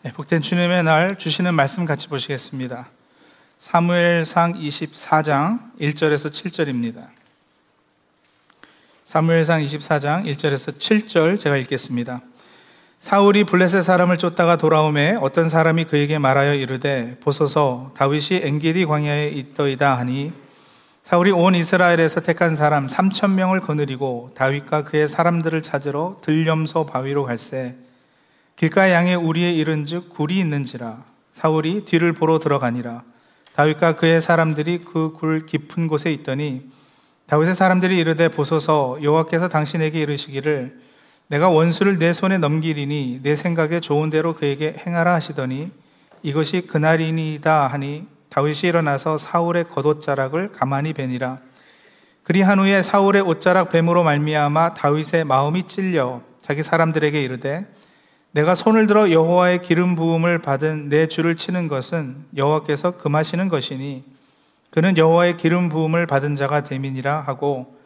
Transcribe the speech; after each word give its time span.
네, 0.00 0.12
복된 0.12 0.42
주님의 0.42 0.84
날 0.84 1.18
주시는 1.18 1.54
말씀 1.54 1.84
같이 1.84 2.06
보시겠습니다. 2.06 2.88
사무엘상 3.58 4.52
24장 4.52 5.72
1절에서 5.80 6.30
7절입니다. 6.30 7.08
사무엘상 9.04 9.60
24장 9.60 10.24
1절에서 10.24 10.78
7절 10.78 11.40
제가 11.40 11.56
읽겠습니다. 11.56 12.20
사울이 13.00 13.42
블레셋 13.42 13.82
사람을 13.82 14.18
쫓다가 14.18 14.56
돌아오매 14.56 15.16
어떤 15.20 15.48
사람이 15.48 15.86
그에게 15.86 16.18
말하여 16.18 16.54
이르되 16.54 17.16
보소서 17.18 17.90
다윗이 17.96 18.42
엔게디 18.44 18.84
광야에 18.84 19.30
있더이다 19.30 19.98
하니 19.98 20.32
사울이 21.02 21.32
온 21.32 21.56
이스라엘에서 21.56 22.20
택한 22.20 22.54
사람 22.54 22.86
3천 22.86 23.32
명을 23.32 23.58
거느리고 23.58 24.30
다윗과 24.36 24.84
그의 24.84 25.08
사람들을 25.08 25.60
찾으러 25.64 26.18
들염소 26.22 26.86
바위로 26.86 27.24
갈새 27.24 27.74
길가 28.58 28.90
양의 28.90 29.14
우리에 29.14 29.52
이른즉 29.52 30.08
굴이 30.08 30.36
있는지라. 30.36 31.04
사울이 31.32 31.84
뒤를 31.84 32.12
보러 32.12 32.40
들어가니라. 32.40 33.04
다윗과 33.54 33.94
그의 33.94 34.20
사람들이 34.20 34.78
그 34.78 35.12
굴 35.12 35.46
깊은 35.46 35.86
곳에 35.86 36.12
있더니 36.12 36.68
다윗의 37.26 37.54
사람들이 37.54 37.96
이르되 37.96 38.26
보소서 38.26 38.98
여호와께서 39.00 39.48
당신에게 39.48 40.00
이르시기를 40.00 40.80
내가 41.28 41.48
원수를 41.48 42.00
내 42.00 42.12
손에 42.12 42.38
넘기리니 42.38 43.20
내 43.22 43.36
생각에 43.36 43.78
좋은 43.78 44.10
대로 44.10 44.34
그에게 44.34 44.74
행하라 44.84 45.14
하시더니 45.14 45.70
이것이 46.24 46.62
그날이니이다 46.62 47.68
하니 47.68 48.08
다윗이 48.28 48.70
일어나서 48.70 49.18
사울의 49.18 49.68
겉옷자락을 49.68 50.48
가만히 50.48 50.94
베니라. 50.94 51.38
그리한 52.24 52.58
후에 52.58 52.82
사울의 52.82 53.22
옷자락 53.22 53.70
뱀으로 53.70 54.02
말미암아 54.02 54.74
다윗의 54.74 55.26
마음이 55.26 55.68
찔려 55.68 56.22
자기 56.42 56.64
사람들에게 56.64 57.22
이르되 57.22 57.64
내가 58.32 58.54
손을 58.54 58.86
들어 58.86 59.10
여호와의 59.10 59.62
기름 59.62 59.94
부음을 59.94 60.38
받은 60.38 60.88
내 60.88 61.06
주를 61.06 61.34
치는 61.36 61.68
것은 61.68 62.26
여호와께서 62.36 62.98
금하시는 62.98 63.48
것이니 63.48 64.04
그는 64.70 64.96
여호와의 64.96 65.36
기름 65.38 65.68
부음을 65.68 66.06
받은 66.06 66.36
자가 66.36 66.62
됨이니라 66.62 67.20
하고 67.20 67.78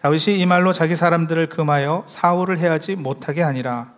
다윗이 0.00 0.38
이 0.38 0.46
말로 0.46 0.72
자기 0.72 0.94
사람들을 0.94 1.48
금하여 1.48 2.04
사울을 2.06 2.58
해하지 2.58 2.94
못하게 2.94 3.42
하니라. 3.42 3.92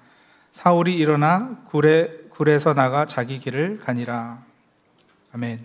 사울이 0.50 0.94
일어나 0.94 1.58
굴에, 1.68 2.08
굴에서 2.30 2.72
나가 2.72 3.04
자기 3.04 3.38
길을 3.38 3.80
가니라. 3.80 4.38
아멘. 5.34 5.60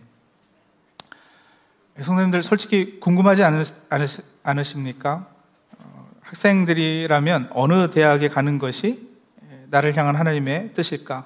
성도님들 2.02 2.44
솔직히 2.44 3.00
궁금하지 3.00 3.44
않으, 3.46 4.64
십니까 4.64 5.28
어, 5.80 6.09
학생들이라면 6.22 7.52
어느 7.54 7.90
대학에 7.90 8.28
가는 8.28 8.59
것이 8.59 9.05
나를 9.76 9.98
향한 9.98 10.16
하나님의 10.16 10.72
뜻일까? 10.73 11.26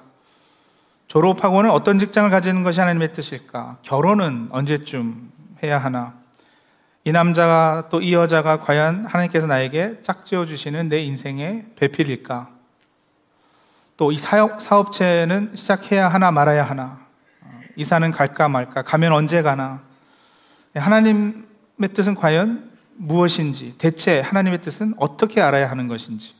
졸업하고는 1.06 1.70
어떤 1.70 2.00
직장을 2.00 2.28
가지는 2.30 2.64
것이 2.64 2.80
하나님의 2.80 3.12
뜻일까? 3.12 3.78
결혼은 3.82 4.48
언제쯤 4.50 5.30
해야 5.62 5.78
하나? 5.78 6.14
이 7.04 7.12
남자가 7.12 7.88
또 7.90 8.00
이 8.00 8.12
여자가 8.12 8.58
과연 8.58 9.06
하나님께서 9.06 9.46
나에게 9.46 10.00
짝지어 10.02 10.46
주시는 10.46 10.88
내 10.88 10.98
인생의 11.00 11.66
배필일까? 11.76 12.48
또 13.96 14.10
이 14.10 14.16
사업, 14.18 14.60
사업체는 14.60 15.52
시작해야 15.54 16.08
하나 16.08 16.32
말아야 16.32 16.64
하나? 16.64 16.98
이사는 17.76 18.10
갈까 18.10 18.48
말까? 18.48 18.82
가면 18.82 19.12
언제 19.12 19.42
가나? 19.42 19.80
하나님의 20.74 21.44
뜻은 21.94 22.16
과연 22.16 22.68
무엇인지, 22.96 23.78
대체 23.78 24.20
하나님의 24.20 24.60
뜻은 24.60 24.94
어떻게 24.98 25.40
알아야 25.40 25.70
하는 25.70 25.86
것인지. 25.86 26.39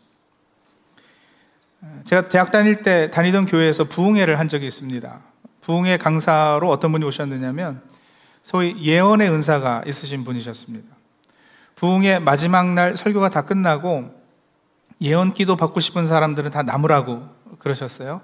제가 2.05 2.29
대학 2.29 2.51
다닐 2.51 2.83
때 2.83 3.11
다니던 3.11 3.47
교회에서 3.47 3.85
부흥회를 3.85 4.39
한 4.39 4.49
적이 4.49 4.67
있습니다. 4.67 5.21
부흥회 5.63 5.97
강사로 5.97 6.69
어떤 6.69 6.93
분이 6.93 7.05
오셨느냐면 7.05 7.83
소위 8.43 8.77
예언의 8.81 9.31
은사가 9.31 9.85
있으신 9.87 10.25
분이셨습니다. 10.25 10.89
부흥의 11.77 12.21
마지막 12.21 12.73
날 12.75 12.97
설교가 12.97 13.31
다 13.31 13.43
끝나고 13.43 14.15
예언 15.01 15.33
기도 15.33 15.57
받고 15.57 15.81
싶은 15.81 16.07
사람들은 16.07 16.51
다 16.51 16.63
남으라고 16.63 17.27
그러셨어요. 17.59 18.21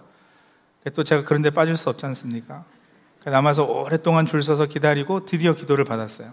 또 0.94 1.04
제가 1.04 1.25
그런 1.25 1.42
데 1.42 1.50
빠질 1.50 1.76
수 1.76 1.88
없지 1.88 2.04
않습니까? 2.06 2.64
남아서 3.25 3.64
오랫동안 3.64 4.26
줄 4.26 4.42
서서 4.42 4.66
기다리고 4.66 5.25
드디어 5.25 5.54
기도를 5.54 5.84
받았어요. 5.84 6.32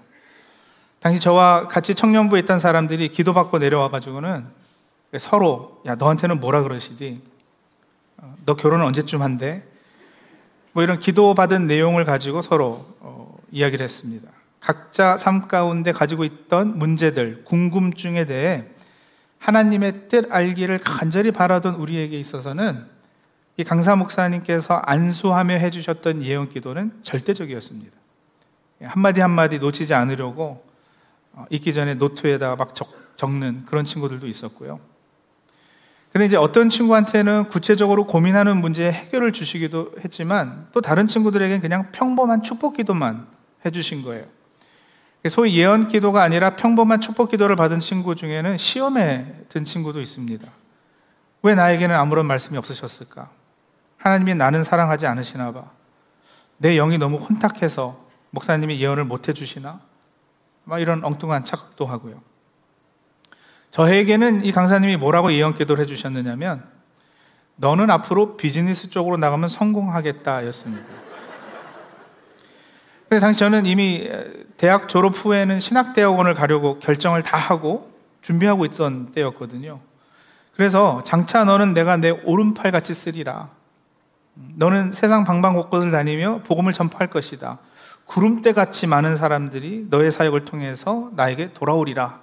당시 1.00 1.20
저와 1.20 1.68
같이 1.68 1.96
청년부에 1.96 2.42
있던 2.42 2.60
사람들이 2.60 3.10
기도받고 3.10 3.58
내려와가지고는 3.60 4.46
서로, 5.20 5.82
야, 5.86 5.96
너한테는 5.96 6.40
뭐라 6.40 6.64
그러시디? 6.64 7.22
어, 8.18 8.36
너 8.46 8.56
결혼은 8.56 8.86
언제쯤 8.86 9.22
한대? 9.22 9.64
뭐 10.72 10.84
이런 10.84 11.00
기도받은 11.00 11.68
내용을 11.68 12.06
가지고 12.06 12.42
서로 12.42 12.86
어, 13.00 13.38
이야기를 13.52 13.84
했습니다. 13.84 14.30
각자 14.60 15.18
삶 15.18 15.48
가운데 15.48 15.92
가지고 15.92 16.24
있던 16.24 16.78
문제들, 16.78 17.44
궁금증에 17.44 18.26
대해 18.26 18.66
하나님의 19.38 20.08
뜻 20.08 20.32
알기를 20.32 20.80
간절히 20.80 21.32
바라던 21.32 21.76
우리에게 21.76 22.18
있어서는 22.20 22.86
이 23.58 23.64
강사 23.64 23.96
목사님께서 23.96 24.76
안수하며 24.86 25.56
해주셨던 25.56 26.24
예언 26.24 26.50
기도는 26.50 26.92
절대적이었습니다. 27.04 27.96
한마디 28.84 29.22
한마디 29.22 29.60
놓치지 29.60 29.94
않으려고 29.94 30.66
어, 31.34 31.46
있기 31.50 31.74
전에 31.74 31.96
노트에다 31.96 32.56
막 32.56 32.74
적, 32.74 33.18
적는 33.18 33.66
그런 33.66 33.86
친구들도 33.86 34.28
있었고요. 34.28 34.80
근데 36.14 36.28
이제 36.28 36.38
어떤 36.38 36.70
친구한테는 36.70 37.46
구체적으로 37.46 38.06
고민하는 38.06 38.58
문제에 38.58 38.92
해결을 38.92 39.34
주시기도 39.34 39.94
했지만 40.06 40.68
또 40.72 40.80
다른 40.80 41.08
친구들에게는 41.08 41.60
그냥 41.60 41.92
평범한 41.92 42.44
축복 42.44 42.78
기도만 42.78 43.26
해주신 43.66 44.04
거예요. 44.04 44.26
소위 45.28 45.58
예언 45.58 45.88
기도가 45.88 46.22
아니라 46.22 46.56
평범한 46.56 47.02
축복 47.02 47.32
기도를 47.32 47.56
받은 47.56 47.80
친구 47.80 48.16
중에는 48.16 48.60
시험에 48.60 49.46
든 49.50 49.66
친구도 49.66 50.02
있습니다. 50.02 50.48
왜 51.42 51.56
나에게는 51.56 51.96
아무런 51.96 52.28
말씀이 52.28 52.60
없으셨을까? 52.60 53.32
하나님이 53.98 54.36
나는 54.36 54.64
사랑하지 54.64 55.08
않으시나 55.08 55.52
봐. 55.52 55.72
내 56.58 56.76
영이 56.76 57.00
너무 57.00 57.18
혼탁해서 57.18 58.00
목사님이 58.30 58.80
예언을 58.80 59.06
못 59.06 59.30
해주시나? 59.30 59.80
막 60.66 60.80
이런 60.80 61.04
엉뚱한 61.04 61.44
착각도 61.44 61.88
하고요. 61.88 62.22
저에게는 63.74 64.46
이 64.46 64.52
강사님이 64.52 64.98
뭐라고 64.98 65.34
예언 65.34 65.56
기도를 65.56 65.82
해주셨느냐면, 65.82 66.64
너는 67.56 67.90
앞으로 67.90 68.38
비즈니스 68.38 68.92
쪽으로 68.92 69.18
나가면 69.18 69.50
성공하겠다 69.50 70.46
였습니다. 70.48 70.86
근데 73.10 73.20
당시 73.20 73.40
저는 73.40 73.66
이미 73.66 74.08
대학 74.58 74.88
졸업 74.90 75.14
후에는 75.16 75.60
신학대학원을 75.60 76.36
가려고 76.36 76.78
결정을 76.78 77.24
다 77.24 77.36
하고 77.38 77.92
준비하고 78.22 78.66
있던 78.66 79.12
때였거든요. 79.12 79.80
그래서 80.56 81.04
장차 81.04 81.44
너는 81.44 81.74
내가 81.74 81.98
내 81.98 82.12
오른팔 82.12 82.72
같이 82.72 82.94
쓰리라. 82.94 83.50
너는 84.56 84.94
세상 84.94 85.24
방방 85.24 85.56
곳곳을 85.56 85.90
다니며 85.90 86.42
복음을 86.46 86.74
전파할 86.74 87.08
것이다. 87.08 87.58
구름대 88.06 88.54
같이 88.54 88.86
많은 88.86 89.16
사람들이 89.16 89.88
너의 89.90 90.12
사역을 90.12 90.46
통해서 90.46 91.10
나에게 91.16 91.54
돌아오리라. 91.54 92.23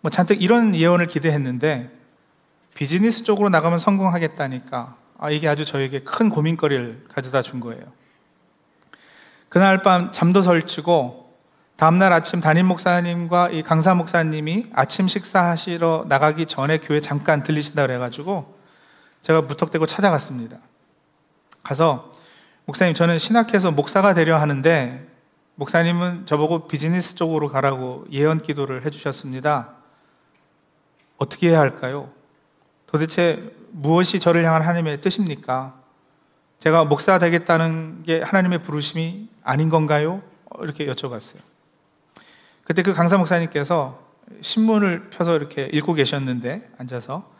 뭐 0.00 0.10
잔뜩 0.10 0.42
이런 0.42 0.74
예언을 0.74 1.06
기대했는데 1.06 1.90
비즈니스 2.74 3.24
쪽으로 3.24 3.48
나가면 3.48 3.78
성공하겠다니까 3.78 4.96
아, 5.18 5.30
이게 5.30 5.48
아주 5.48 5.64
저에게 5.64 6.00
큰 6.04 6.30
고민거리를 6.30 7.06
가져다 7.12 7.42
준 7.42 7.58
거예요. 7.58 7.82
그날 9.48 9.82
밤 9.82 10.12
잠도 10.12 10.42
설치고 10.42 11.34
다음날 11.76 12.12
아침 12.12 12.40
담임 12.40 12.66
목사님과 12.66 13.50
이 13.50 13.62
강사 13.62 13.94
목사님이 13.94 14.66
아침 14.74 15.08
식사하시러 15.08 16.06
나가기 16.08 16.46
전에 16.46 16.78
교회 16.78 17.00
잠깐 17.00 17.42
들리신다 17.42 17.86
그래가지고 17.86 18.56
제가 19.22 19.42
무턱대고 19.42 19.86
찾아갔습니다. 19.86 20.58
가서 21.62 22.12
목사님 22.66 22.94
저는 22.94 23.18
신학해서 23.18 23.70
목사가 23.70 24.14
되려 24.14 24.36
하는데 24.38 25.06
목사님은 25.54 26.26
저보고 26.26 26.68
비즈니스 26.68 27.14
쪽으로 27.16 27.48
가라고 27.48 28.06
예언 28.12 28.38
기도를 28.38 28.84
해주셨습니다. 28.84 29.77
어떻게 31.18 31.50
해야 31.50 31.60
할까요? 31.60 32.08
도대체 32.86 33.52
무엇이 33.70 34.18
저를 34.18 34.44
향한 34.44 34.62
하나님의 34.62 35.00
뜻입니까? 35.00 35.78
제가 36.60 36.84
목사 36.84 37.18
되겠다는 37.18 38.02
게 38.04 38.22
하나님의 38.22 38.60
부르심이 38.60 39.28
아닌 39.42 39.68
건가요? 39.68 40.22
이렇게 40.60 40.86
여쭤봤어요. 40.86 41.38
그때 42.64 42.82
그 42.82 42.94
강사 42.94 43.16
목사님께서 43.18 44.02
신문을 44.40 45.10
펴서 45.10 45.36
이렇게 45.36 45.68
읽고 45.72 45.94
계셨는데 45.94 46.70
앉아서 46.78 47.30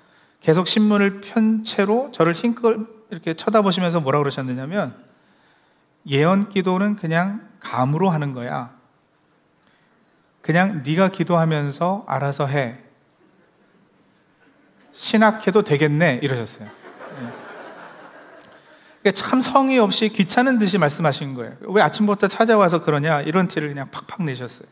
계속 0.40 0.68
신문을 0.68 1.20
편 1.20 1.64
채로 1.64 2.10
저를 2.12 2.32
흰끌 2.32 2.86
이렇게 3.10 3.34
쳐다보시면서 3.34 4.00
뭐라 4.00 4.18
그러셨느냐면 4.18 4.96
예언 6.06 6.48
기도는 6.48 6.96
그냥 6.96 7.48
감으로 7.60 8.10
하는 8.10 8.32
거야. 8.32 8.76
그냥 10.40 10.82
네가 10.84 11.08
기도하면서 11.08 12.04
알아서 12.06 12.46
해. 12.46 12.78
신학해도 14.98 15.62
되겠네 15.62 16.20
이러셨어요. 16.22 16.68
참 19.14 19.40
성의 19.40 19.78
없이 19.78 20.08
귀찮은 20.08 20.58
듯이 20.58 20.76
말씀하신 20.76 21.34
거예요. 21.34 21.54
왜 21.60 21.80
아침부터 21.80 22.26
찾아와서 22.28 22.82
그러냐? 22.82 23.22
이런 23.22 23.46
티를 23.48 23.68
그냥 23.68 23.86
팍팍 23.90 24.24
내셨어요. 24.24 24.68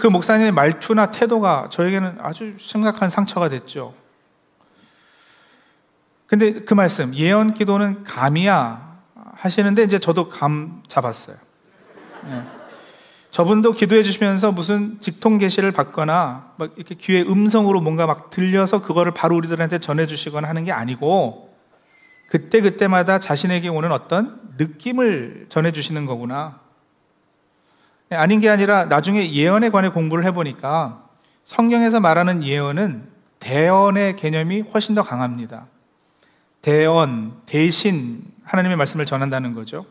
그 0.00 0.06
목사님의 0.06 0.52
말투나 0.52 1.12
태도가 1.12 1.68
저에게는 1.70 2.18
아주 2.20 2.54
심각한 2.58 3.08
상처가 3.08 3.48
됐죠. 3.48 3.94
근데 6.26 6.52
그 6.64 6.74
말씀, 6.74 7.14
예언 7.14 7.54
기도는 7.54 8.04
감이야 8.04 8.98
하시는데 9.34 9.84
이제 9.84 9.98
저도 9.98 10.28
감 10.28 10.82
잡았어요. 10.88 11.36
네. 12.24 12.57
저분도 13.30 13.72
기도해 13.72 14.02
주시면서 14.02 14.52
무슨 14.52 15.00
직통 15.00 15.38
계시를 15.38 15.72
받거나 15.72 16.52
막 16.56 16.72
이렇게 16.76 16.94
귀에 16.94 17.22
음성으로 17.22 17.80
뭔가 17.80 18.06
막 18.06 18.30
들려서 18.30 18.82
그거를 18.82 19.12
바로 19.12 19.36
우리들한테 19.36 19.78
전해 19.78 20.06
주시거나 20.06 20.48
하는 20.48 20.64
게 20.64 20.72
아니고 20.72 21.54
그때 22.28 22.60
그때마다 22.60 23.18
자신에게 23.18 23.68
오는 23.68 23.92
어떤 23.92 24.40
느낌을 24.56 25.46
전해 25.48 25.72
주시는 25.72 26.06
거구나. 26.06 26.60
아닌 28.10 28.40
게 28.40 28.48
아니라 28.48 28.86
나중에 28.86 29.32
예언에 29.32 29.70
관해 29.70 29.90
공부를 29.90 30.24
해 30.24 30.32
보니까 30.32 31.04
성경에서 31.44 32.00
말하는 32.00 32.42
예언은 32.42 33.08
대언의 33.40 34.16
개념이 34.16 34.62
훨씬 34.72 34.94
더 34.94 35.02
강합니다. 35.02 35.66
대언, 36.62 37.40
대신 37.46 38.22
하나님의 38.44 38.76
말씀을 38.76 39.06
전한다는 39.06 39.54
거죠. 39.54 39.86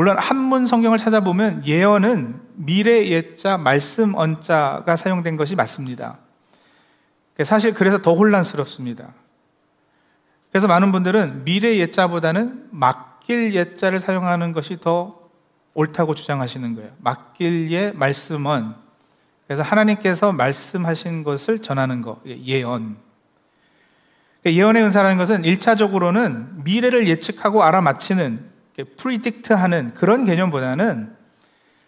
물론 0.00 0.16
한문 0.18 0.66
성경을 0.66 0.96
찾아보면 0.96 1.66
예언은 1.66 2.40
미래 2.54 3.06
예자, 3.08 3.58
말씀 3.58 4.14
언자가 4.14 4.96
사용된 4.96 5.36
것이 5.36 5.56
맞습니다. 5.56 6.16
사실 7.42 7.74
그래서 7.74 8.00
더 8.00 8.14
혼란스럽습니다. 8.14 9.12
그래서 10.50 10.68
많은 10.68 10.90
분들은 10.90 11.44
미래 11.44 11.76
예자보다는 11.76 12.68
맡길 12.70 13.52
예자를 13.52 14.00
사용하는 14.00 14.54
것이 14.54 14.80
더 14.80 15.20
옳다고 15.74 16.14
주장하시는 16.14 16.76
거예요. 16.76 16.92
맡길 16.96 17.70
예, 17.72 17.92
말씀은. 17.92 18.72
그래서 19.46 19.62
하나님께서 19.62 20.32
말씀하신 20.32 21.24
것을 21.24 21.60
전하는 21.60 22.00
거, 22.00 22.22
예언. 22.24 22.96
그러니까 24.40 24.62
예언의 24.62 24.82
은사라는 24.82 25.18
것은 25.18 25.42
1차적으로는 25.42 26.64
미래를 26.64 27.06
예측하고 27.06 27.62
알아맞히는 27.62 28.49
predict 28.84 29.54
하는 29.54 29.92
그런 29.94 30.24
개념보다는 30.24 31.14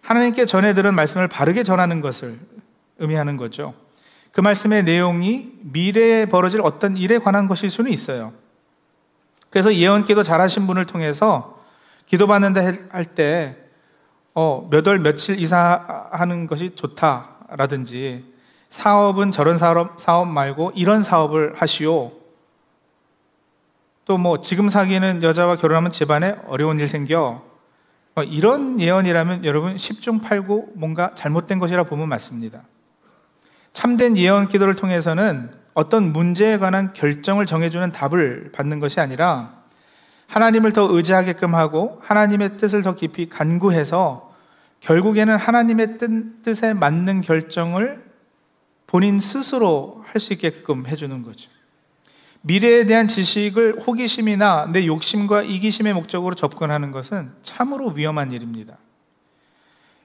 하나님께 0.00 0.46
전해 0.46 0.74
들은 0.74 0.94
말씀을 0.94 1.28
바르게 1.28 1.62
전하는 1.62 2.00
것을 2.00 2.38
의미하는 2.98 3.36
거죠. 3.36 3.74
그 4.32 4.40
말씀의 4.40 4.82
내용이 4.84 5.52
미래에 5.60 6.26
벌어질 6.26 6.60
어떤 6.62 6.96
일에 6.96 7.18
관한 7.18 7.48
것일 7.48 7.70
수는 7.70 7.90
있어요. 7.90 8.32
그래서 9.50 9.74
예언 9.74 10.04
기도 10.04 10.22
잘하신 10.22 10.66
분을 10.66 10.86
통해서 10.86 11.60
기도 12.06 12.26
받는다 12.26 12.62
할 12.90 13.04
때 13.04 13.56
어, 14.34 14.66
몇 14.70 14.86
월 14.86 14.98
며칠 14.98 15.38
이사하는 15.38 16.46
것이 16.46 16.70
좋다라든지 16.70 18.32
사업은 18.70 19.30
저런 19.30 19.58
사업, 19.58 20.00
사업 20.00 20.26
말고 20.26 20.72
이런 20.74 21.02
사업을 21.02 21.54
하시오. 21.54 22.21
또 24.04 24.18
뭐 24.18 24.40
지금 24.40 24.68
사귀는 24.68 25.22
여자와 25.22 25.56
결혼하면 25.56 25.92
집안에 25.92 26.36
어려운 26.46 26.80
일 26.80 26.86
생겨. 26.86 27.42
뭐 28.14 28.24
이런 28.24 28.78
예언이라면 28.80 29.44
여러분 29.44 29.76
10중 29.76 30.22
8구 30.22 30.72
뭔가 30.74 31.14
잘못된 31.14 31.58
것이라 31.58 31.84
보면 31.84 32.08
맞습니다. 32.08 32.62
참된 33.72 34.16
예언 34.16 34.48
기도를 34.48 34.74
통해서는 34.76 35.50
어떤 35.74 36.12
문제에 36.12 36.58
관한 36.58 36.92
결정을 36.92 37.46
정해주는 37.46 37.92
답을 37.92 38.52
받는 38.52 38.80
것이 38.80 39.00
아니라 39.00 39.62
하나님을 40.26 40.72
더 40.72 40.82
의지하게끔 40.90 41.54
하고 41.54 41.98
하나님의 42.02 42.58
뜻을 42.58 42.82
더 42.82 42.94
깊이 42.94 43.28
간구해서 43.28 44.30
결국에는 44.80 45.36
하나님의 45.36 45.96
뜻에 46.42 46.74
맞는 46.74 47.20
결정을 47.22 48.04
본인 48.86 49.20
스스로 49.20 50.02
할 50.06 50.20
수 50.20 50.34
있게끔 50.34 50.86
해주는 50.86 51.22
거죠. 51.22 51.48
미래에 52.42 52.84
대한 52.86 53.06
지식을 53.06 53.80
호기심이나 53.86 54.70
내 54.72 54.86
욕심과 54.86 55.42
이기심의 55.42 55.94
목적으로 55.94 56.34
접근하는 56.34 56.90
것은 56.90 57.32
참으로 57.42 57.90
위험한 57.90 58.32
일입니다. 58.32 58.78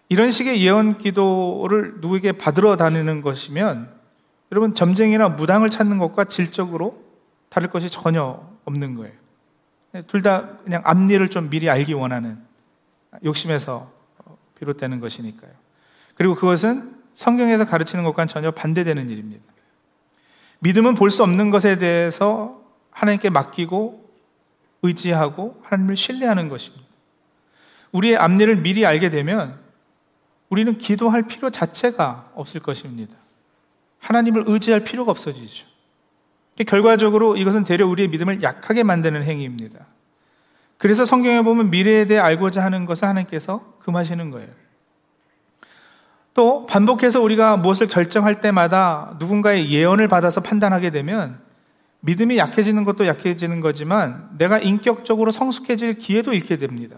이런 0.09 0.31
식의 0.31 0.63
예언 0.63 0.97
기도를 0.97 1.95
누구에게 1.99 2.31
받으러 2.33 2.77
다니는 2.77 3.21
것이면 3.21 3.91
여러분 4.51 4.73
점쟁이나 4.75 5.29
무당을 5.29 5.69
찾는 5.69 5.97
것과 5.97 6.25
질적으로 6.25 7.03
다를 7.49 7.69
것이 7.69 7.89
전혀 7.89 8.47
없는 8.65 8.95
거예요. 8.95 9.13
둘 10.07 10.21
다 10.21 10.57
그냥 10.63 10.81
앞일을 10.85 11.29
좀 11.29 11.49
미리 11.49 11.69
알기 11.69 11.93
원하는 11.93 12.37
욕심에서 13.23 13.91
비롯되는 14.59 14.99
것이니까요. 14.99 15.51
그리고 16.13 16.35
그것은 16.35 16.95
성경에서 17.13 17.65
가르치는 17.65 18.03
것과는 18.03 18.27
전혀 18.27 18.51
반대되는 18.51 19.09
일입니다. 19.09 19.43
믿음은 20.59 20.95
볼 20.95 21.09
수 21.11 21.23
없는 21.23 21.51
것에 21.51 21.77
대해서 21.77 22.61
하나님께 22.91 23.29
맡기고 23.29 24.09
의지하고 24.81 25.59
하나님을 25.63 25.95
신뢰하는 25.95 26.49
것입니다. 26.49 26.85
우리의 27.91 28.17
앞일을 28.17 28.57
미리 28.57 28.85
알게 28.85 29.09
되면 29.09 29.59
우리는 30.49 30.73
기도할 30.77 31.23
필요 31.23 31.49
자체가 31.49 32.31
없을 32.35 32.59
것입니다. 32.61 33.15
하나님을 33.99 34.43
의지할 34.47 34.81
필요가 34.81 35.11
없어지죠. 35.11 35.65
결과적으로 36.65 37.37
이것은 37.37 37.63
대려 37.63 37.85
우리의 37.85 38.07
믿음을 38.09 38.41
약하게 38.41 38.83
만드는 38.83 39.23
행위입니다. 39.23 39.85
그래서 40.77 41.05
성경에 41.05 41.41
보면 41.41 41.69
미래에 41.69 42.05
대해 42.05 42.19
알고자 42.19 42.63
하는 42.63 42.85
것을 42.85 43.07
하나님께서 43.07 43.77
금하시는 43.79 44.31
거예요. 44.31 44.49
또 46.37 46.67
반복해서 46.67 47.19
우리가 47.19 47.57
무엇을 47.57 47.87
결정할 47.87 48.39
때마다 48.41 49.15
누군가의 49.17 49.71
예언을 49.71 50.07
받아서 50.07 50.39
판단하게 50.39 50.91
되면 50.91 51.39
믿음이 52.01 52.37
약해지는 52.37 52.83
것도 52.83 53.07
약해지는 53.07 53.59
거지만 53.59 54.29
내가 54.37 54.59
인격적으로 54.59 55.31
성숙해질 55.31 55.95
기회도 55.95 56.33
잃게 56.33 56.57
됩니다. 56.57 56.97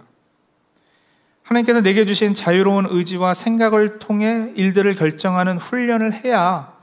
하나님께서 1.44 1.80
내게 1.80 2.06
주신 2.06 2.34
자유로운 2.34 2.86
의지와 2.90 3.34
생각을 3.34 4.00
통해 4.00 4.52
일들을 4.58 4.94
결정하는 4.96 5.58
훈련을 5.58 6.12
해야 6.12 6.74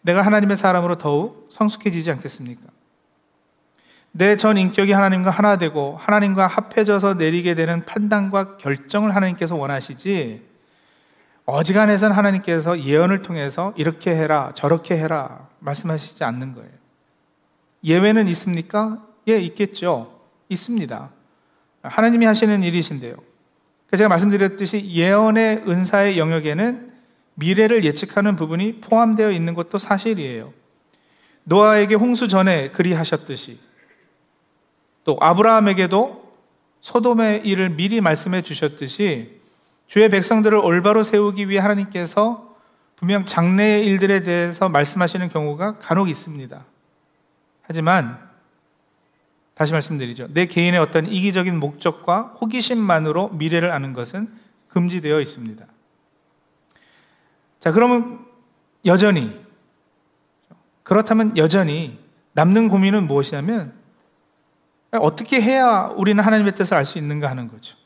내가 0.00 0.22
하나님의 0.22 0.56
사람으로 0.56 0.94
더욱 0.96 1.50
성숙해지지 1.52 2.10
않겠습니까? 2.12 2.62
내 4.12 4.34
전 4.36 4.56
인격이 4.56 4.92
하나님과 4.92 5.30
하나 5.30 5.58
되고 5.58 5.98
하나님과 6.00 6.46
합해져서 6.46 7.14
내리게 7.14 7.54
되는 7.54 7.82
판단과 7.82 8.56
결정을 8.56 9.14
하나님께서 9.14 9.56
원하시지 9.56 10.47
어지간해선 11.50 12.12
하나님께서 12.12 12.78
예언을 12.78 13.22
통해서 13.22 13.72
이렇게 13.74 14.14
해라, 14.14 14.52
저렇게 14.54 14.98
해라 14.98 15.48
말씀하시지 15.60 16.22
않는 16.22 16.54
거예요. 16.54 16.70
예외는 17.82 18.28
있습니까? 18.28 19.02
예, 19.28 19.38
있겠죠. 19.38 20.20
있습니다. 20.50 21.10
하나님이 21.80 22.26
하시는 22.26 22.62
일이신데요. 22.62 23.14
제가 23.96 24.10
말씀드렸듯이 24.10 24.90
예언의 24.90 25.64
은사의 25.66 26.18
영역에는 26.18 26.92
미래를 27.36 27.82
예측하는 27.82 28.36
부분이 28.36 28.82
포함되어 28.82 29.30
있는 29.30 29.54
것도 29.54 29.78
사실이에요. 29.78 30.52
노아에게 31.44 31.94
홍수 31.94 32.28
전에 32.28 32.68
그리하셨듯이 32.72 33.58
또 35.02 35.16
아브라함에게도 35.18 36.30
소돔의 36.82 37.46
일을 37.46 37.70
미리 37.70 38.02
말씀해 38.02 38.42
주셨듯이 38.42 39.37
주의 39.88 40.08
백성들을 40.08 40.56
올바로 40.58 41.02
세우기 41.02 41.48
위해 41.48 41.60
하나님께서 41.60 42.54
분명 42.96 43.24
장래의 43.24 43.86
일들에 43.86 44.22
대해서 44.22 44.68
말씀하시는 44.68 45.28
경우가 45.30 45.78
간혹 45.78 46.08
있습니다. 46.08 46.64
하지만 47.62 48.18
다시 49.54 49.72
말씀드리죠. 49.72 50.28
내 50.32 50.46
개인의 50.46 50.78
어떤 50.78 51.06
이기적인 51.06 51.58
목적과 51.58 52.34
호기심만으로 52.40 53.30
미래를 53.30 53.72
아는 53.72 53.92
것은 53.92 54.28
금지되어 54.68 55.20
있습니다. 55.20 55.66
자, 57.60 57.72
그러면 57.72 58.24
여전히 58.84 59.40
그렇다면 60.82 61.36
여전히 61.36 61.98
남는 62.32 62.68
고민은 62.68 63.06
무엇이냐면 63.06 63.72
어떻게 64.92 65.40
해야 65.40 65.92
우리는 65.96 66.22
하나님의 66.22 66.54
뜻을 66.54 66.76
알 66.76 66.84
수 66.84 66.98
있는가 66.98 67.28
하는 67.28 67.48
거죠. 67.48 67.77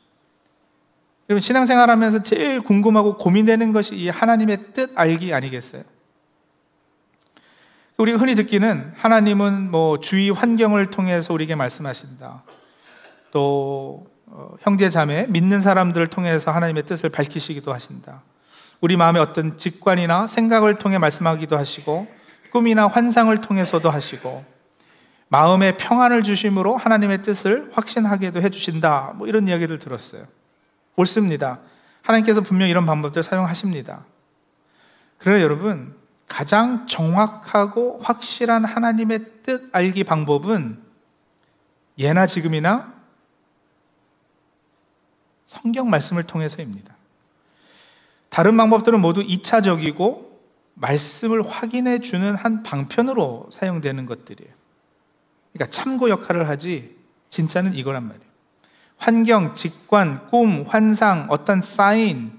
여러분 1.29 1.41
신앙생활 1.41 1.89
하면서 1.89 2.21
제일 2.21 2.61
궁금하고 2.61 3.17
고민되는 3.17 3.71
것이 3.71 3.95
이 3.95 4.09
하나님의 4.09 4.73
뜻 4.73 4.91
알기 4.95 5.33
아니겠어요? 5.33 5.83
우리가 7.97 8.17
흔히 8.17 8.35
듣기는 8.35 8.93
하나님은 8.95 9.71
뭐 9.71 9.99
주위 9.99 10.29
환경을 10.29 10.87
통해서 10.87 11.33
우리에게 11.33 11.55
말씀하신다. 11.55 12.43
또 13.31 14.05
어, 14.25 14.55
형제 14.61 14.89
자매 14.89 15.27
믿는 15.29 15.59
사람들을 15.59 16.07
통해서 16.07 16.51
하나님의 16.51 16.83
뜻을 16.83 17.09
밝히시기도 17.09 17.71
하신다. 17.71 18.23
우리 18.81 18.97
마음의 18.97 19.21
어떤 19.21 19.57
직관이나 19.57 20.27
생각을 20.27 20.75
통해 20.75 20.97
말씀하기도 20.97 21.57
하시고 21.57 22.07
꿈이나 22.51 22.87
환상을 22.87 23.39
통해서도 23.41 23.89
하시고 23.89 24.43
마음의 25.29 25.77
평안을 25.77 26.23
주심으로 26.23 26.75
하나님의 26.75 27.21
뜻을 27.21 27.69
확신하게도 27.73 28.41
해 28.41 28.49
주신다. 28.49 29.13
뭐 29.15 29.27
이런 29.27 29.47
이야기를 29.47 29.79
들었어요. 29.79 30.25
옳습니다. 30.95 31.59
하나님께서 32.01 32.41
분명 32.41 32.67
이런 32.67 32.85
방법들 32.85 33.23
사용하십니다. 33.23 34.05
그러나 35.17 35.41
여러분, 35.41 35.95
가장 36.27 36.87
정확하고 36.87 37.99
확실한 38.01 38.65
하나님의 38.65 39.25
뜻 39.43 39.69
알기 39.71 40.03
방법은 40.03 40.81
예나 41.97 42.27
지금이나 42.27 42.93
성경 45.45 45.89
말씀을 45.89 46.23
통해서입니다. 46.23 46.95
다른 48.29 48.57
방법들은 48.57 48.99
모두 48.99 49.21
2차적이고 49.21 50.33
말씀을 50.73 51.47
확인해 51.47 51.99
주는 51.99 52.35
한 52.35 52.63
방편으로 52.63 53.49
사용되는 53.51 54.05
것들이에요. 54.07 54.51
그러니까 55.53 55.71
참고 55.71 56.09
역할을 56.09 56.49
하지 56.49 56.97
진짜는 57.29 57.75
이거란 57.75 58.03
말이에요. 58.07 58.32
환경, 59.03 59.53
직관, 59.53 60.29
꿈, 60.29 60.63
환상, 60.65 61.27
어떤 61.29 61.61
사인, 61.61 62.31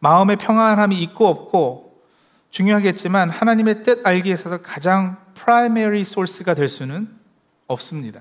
마음의 0.00 0.36
평안함이 0.36 0.94
있고 1.04 1.26
없고 1.26 2.02
중요하겠지만 2.50 3.30
하나님의 3.30 3.84
뜻 3.84 4.06
알기에 4.06 4.34
있어서 4.34 4.60
가장 4.60 5.16
primary 5.34 6.04
source가 6.04 6.52
될 6.52 6.68
수는 6.68 7.08
없습니다. 7.68 8.20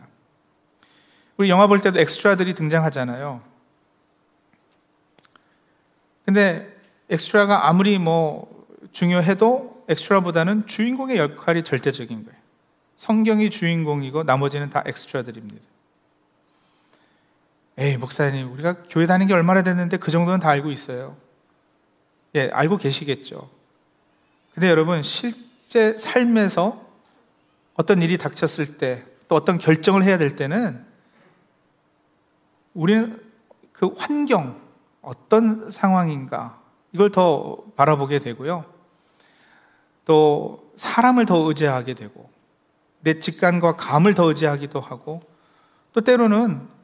우리 1.35 1.49
영화 1.49 1.67
볼 1.67 1.81
때도 1.81 1.99
엑스트라들이 1.99 2.53
등장하잖아요. 2.53 3.41
근데 6.23 6.73
엑스트라가 7.09 7.67
아무리 7.67 7.99
뭐 7.99 8.65
중요해도 8.93 9.83
엑스트라보다는 9.89 10.67
주인공의 10.67 11.17
역할이 11.17 11.63
절대적인 11.63 12.23
거예요. 12.23 12.39
성경이 12.95 13.49
주인공이고 13.49 14.23
나머지는 14.23 14.69
다 14.69 14.83
엑스트라들입니다. 14.85 15.76
에이, 17.79 17.95
목사님, 17.97 18.51
우리가 18.53 18.83
교회 18.89 19.05
다니는 19.05 19.27
게 19.27 19.33
얼마나 19.35 19.61
됐는데 19.61 19.97
그 19.97 20.09
정도는 20.09 20.39
다 20.39 20.49
알고 20.49 20.71
있어요. 20.71 21.15
예, 22.33 22.49
알고 22.49 22.77
계시겠죠. 22.77 23.49
근데 24.53 24.67
여러분, 24.69 25.03
실제 25.03 25.95
삶에서 25.95 26.83
어떤 27.75 28.01
일이 28.01 28.17
닥쳤을 28.17 28.77
때, 28.77 29.05
또 29.27 29.35
어떤 29.35 29.59
결정을 29.59 30.03
해야 30.03 30.17
될 30.17 30.35
때는 30.35 30.83
우리는 32.73 33.21
그 33.73 33.93
환경, 33.95 34.59
어떤 35.03 35.69
상황인가, 35.69 36.59
이걸 36.93 37.11
더 37.11 37.63
바라보게 37.75 38.17
되고요. 38.17 38.65
또 40.05 40.71
사람을 40.75 41.27
더 41.27 41.37
의지하게 41.47 41.93
되고, 41.93 42.27
내 43.01 43.19
직관과 43.19 43.75
감을 43.75 44.15
더 44.15 44.23
의지하기도 44.25 44.79
하고, 44.79 45.21
또 45.93 46.01
때로는 46.01 46.61
어, 46.61 46.76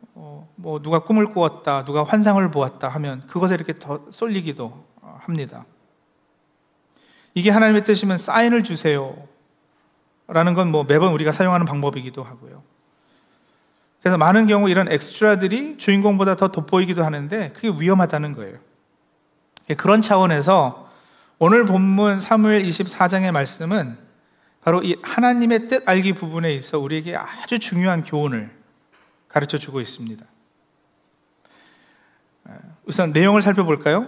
뭐 0.63 0.81
누가 0.81 0.99
꿈을 0.99 1.33
꾸었다, 1.33 1.83
누가 1.83 2.05
환상을 2.05 2.49
보았다 2.49 2.87
하면 2.87 3.27
그것에 3.27 3.53
이렇게 3.55 3.77
더 3.77 4.05
쏠리기도 4.09 4.85
합니다. 5.19 5.65
이게 7.33 7.49
하나님의 7.49 7.83
뜻이면 7.83 8.17
사인을 8.17 8.63
주세요. 8.63 9.13
라는 10.25 10.53
건 10.53 10.71
뭐 10.71 10.85
매번 10.85 11.11
우리가 11.11 11.33
사용하는 11.33 11.65
방법이기도 11.65 12.23
하고요. 12.23 12.63
그래서 13.99 14.17
많은 14.17 14.47
경우 14.47 14.69
이런 14.69 14.89
엑스트라들이 14.89 15.77
주인공보다 15.77 16.37
더 16.37 16.47
돋보이기도 16.47 17.03
하는데 17.03 17.49
그게 17.49 17.67
위험하다는 17.67 18.33
거예요. 18.33 18.57
그런 19.75 20.01
차원에서 20.01 20.89
오늘 21.39 21.65
본문 21.65 22.19
3월 22.19 22.65
24장의 22.65 23.31
말씀은 23.31 23.97
바로 24.61 24.81
이 24.81 24.95
하나님의 25.03 25.67
뜻 25.67 25.83
알기 25.85 26.13
부분에 26.13 26.53
있어 26.53 26.79
우리에게 26.79 27.17
아주 27.17 27.59
중요한 27.59 28.01
교훈을 28.01 28.49
가르쳐 29.27 29.57
주고 29.57 29.81
있습니다. 29.81 30.25
우선 32.85 33.11
내용을 33.11 33.41
살펴볼까요? 33.41 34.07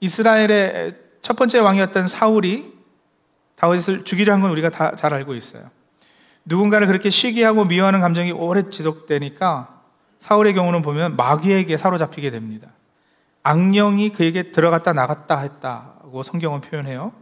이스라엘의 0.00 0.94
첫 1.22 1.36
번째 1.36 1.58
왕이었던 1.58 2.08
사울이 2.08 2.72
다윗을 3.56 4.04
죽이려 4.04 4.32
한 4.32 4.40
건 4.40 4.50
우리가 4.50 4.70
다 4.70 4.96
잘 4.96 5.12
알고 5.14 5.34
있어요. 5.34 5.70
누군가를 6.44 6.86
그렇게 6.88 7.10
시기하고 7.10 7.64
미워하는 7.64 8.00
감정이 8.00 8.32
오래 8.32 8.68
지속되니까 8.68 9.80
사울의 10.18 10.54
경우는 10.54 10.82
보면 10.82 11.16
마귀에게 11.16 11.76
사로잡히게 11.76 12.30
됩니다. 12.30 12.68
악령이 13.44 14.10
그에게 14.10 14.50
들어갔다 14.50 14.92
나갔다 14.92 15.38
했다고 15.40 16.22
성경은 16.22 16.60
표현해요. 16.60 17.12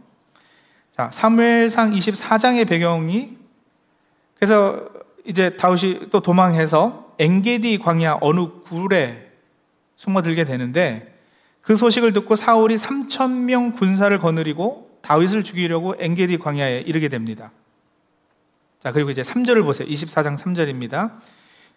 자, 0.95 1.09
사무엘상 1.11 1.91
24장의 1.91 2.67
배경이 2.67 3.37
그래서 4.35 4.89
이제 5.25 5.55
다윗이 5.55 6.09
또 6.09 6.19
도망해서 6.19 7.13
엥게디 7.19 7.79
광야 7.79 8.17
어느 8.21 8.47
굴에 8.63 9.30
숨어들게 10.01 10.45
되는데 10.45 11.15
그 11.61 11.75
소식을 11.75 12.11
듣고 12.13 12.35
사울이 12.35 12.73
3천 12.75 13.43
명 13.43 13.71
군사를 13.71 14.17
거느리고 14.17 14.97
다윗을 15.03 15.43
죽이려고 15.43 15.93
엥게디 15.99 16.37
광야에 16.37 16.79
이르게 16.79 17.07
됩니다. 17.07 17.51
자, 18.81 18.91
그리고 18.91 19.11
이제 19.11 19.21
3절을 19.21 19.63
보세요. 19.63 19.87
24장 19.87 20.39
3절입니다. 20.39 21.11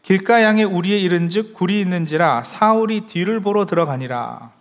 길가 0.00 0.42
양에 0.42 0.62
우리에 0.64 0.98
이른즉 0.98 1.52
굴이 1.52 1.78
있는지라 1.80 2.44
사울이 2.44 3.02
뒤를 3.02 3.40
보러 3.40 3.66
들어가니라. 3.66 4.52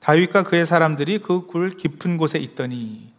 다윗과 0.00 0.42
그의 0.42 0.66
사람들이 0.66 1.20
그 1.20 1.46
굴 1.46 1.70
깊은 1.70 2.18
곳에 2.18 2.38
있더니 2.38 3.10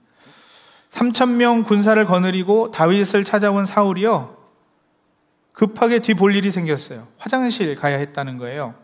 3천 0.91 1.37
명 1.37 1.63
군사를 1.63 2.03
거느리고 2.05 2.69
다윗을 2.69 3.23
찾아온 3.23 3.65
사울이요 3.65 4.37
급하게 5.53 5.99
뒤 5.99 6.13
볼 6.13 6.35
일이 6.35 6.51
생겼어요. 6.51 7.07
화장실 7.17 7.75
가야 7.75 7.97
했다는 7.97 8.37
거예요. 8.37 8.75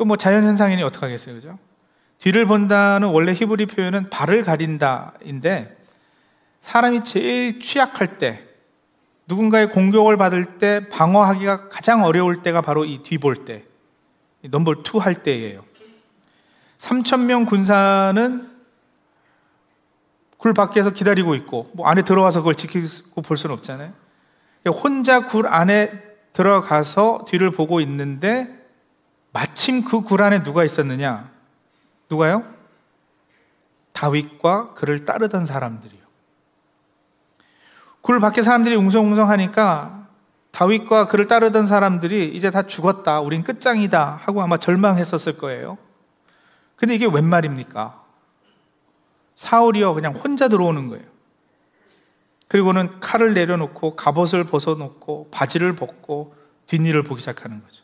그 0.00 0.04
뭐 0.06 0.16
자연 0.16 0.44
현상이니 0.44 0.82
어떡하겠어요, 0.82 1.34
그죠? 1.34 1.58
뒤를 2.20 2.46
본다는 2.46 3.08
원래 3.08 3.34
히브리 3.34 3.66
표현은 3.66 4.08
발을 4.08 4.44
가린다인데 4.44 5.76
사람이 6.62 7.04
제일 7.04 7.60
취약할 7.60 8.16
때 8.16 8.42
누군가의 9.26 9.70
공격을 9.72 10.16
받을 10.16 10.56
때 10.56 10.88
방어하기가 10.88 11.68
가장 11.68 12.02
어려울 12.02 12.40
때가 12.40 12.62
바로 12.62 12.86
이 12.86 13.02
뒤볼 13.02 13.44
때, 13.44 13.64
넘버 14.42 14.82
투할 14.84 15.22
때예요. 15.22 15.64
3천 16.78 17.26
명 17.26 17.44
군사는 17.44 18.50
굴 20.38 20.54
밖에서 20.54 20.90
기다리고 20.90 21.34
있고 21.34 21.66
뭐 21.74 21.86
안에 21.88 22.00
들어와서 22.00 22.40
그걸 22.40 22.54
지키고 22.54 23.20
볼 23.20 23.36
수는 23.36 23.52
없잖아요. 23.54 23.92
혼자 24.68 25.26
굴 25.26 25.46
안에 25.46 25.92
들어가서 26.32 27.26
뒤를 27.28 27.50
보고 27.50 27.82
있는데 27.82 28.59
마침 29.32 29.84
그 29.84 30.02
굴 30.02 30.22
안에 30.22 30.42
누가 30.42 30.64
있었느냐? 30.64 31.30
누가요? 32.08 32.44
다윗과 33.92 34.74
그를 34.74 35.04
따르던 35.04 35.46
사람들이요. 35.46 36.00
굴 38.02 38.18
밖에 38.18 38.42
사람들이 38.42 38.74
웅성웅성하니까 38.76 40.08
다윗과 40.50 41.06
그를 41.06 41.26
따르던 41.28 41.66
사람들이 41.66 42.34
이제 42.34 42.50
다 42.50 42.62
죽었다. 42.62 43.20
우린 43.20 43.42
끝장이다. 43.42 44.20
하고 44.22 44.42
아마 44.42 44.56
절망했었을 44.56 45.38
거예요. 45.38 45.78
근데 46.76 46.94
이게 46.94 47.06
웬 47.06 47.24
말입니까? 47.24 48.02
사울이요. 49.36 49.94
그냥 49.94 50.14
혼자 50.14 50.48
들어오는 50.48 50.88
거예요. 50.88 51.04
그리고는 52.48 52.98
칼을 53.00 53.34
내려놓고 53.34 53.94
갑옷을 53.94 54.44
벗어놓고 54.44 55.28
바지를 55.30 55.76
벗고 55.76 56.34
뒷일을 56.66 57.04
보기 57.04 57.20
시작하는 57.20 57.62
거죠. 57.62 57.79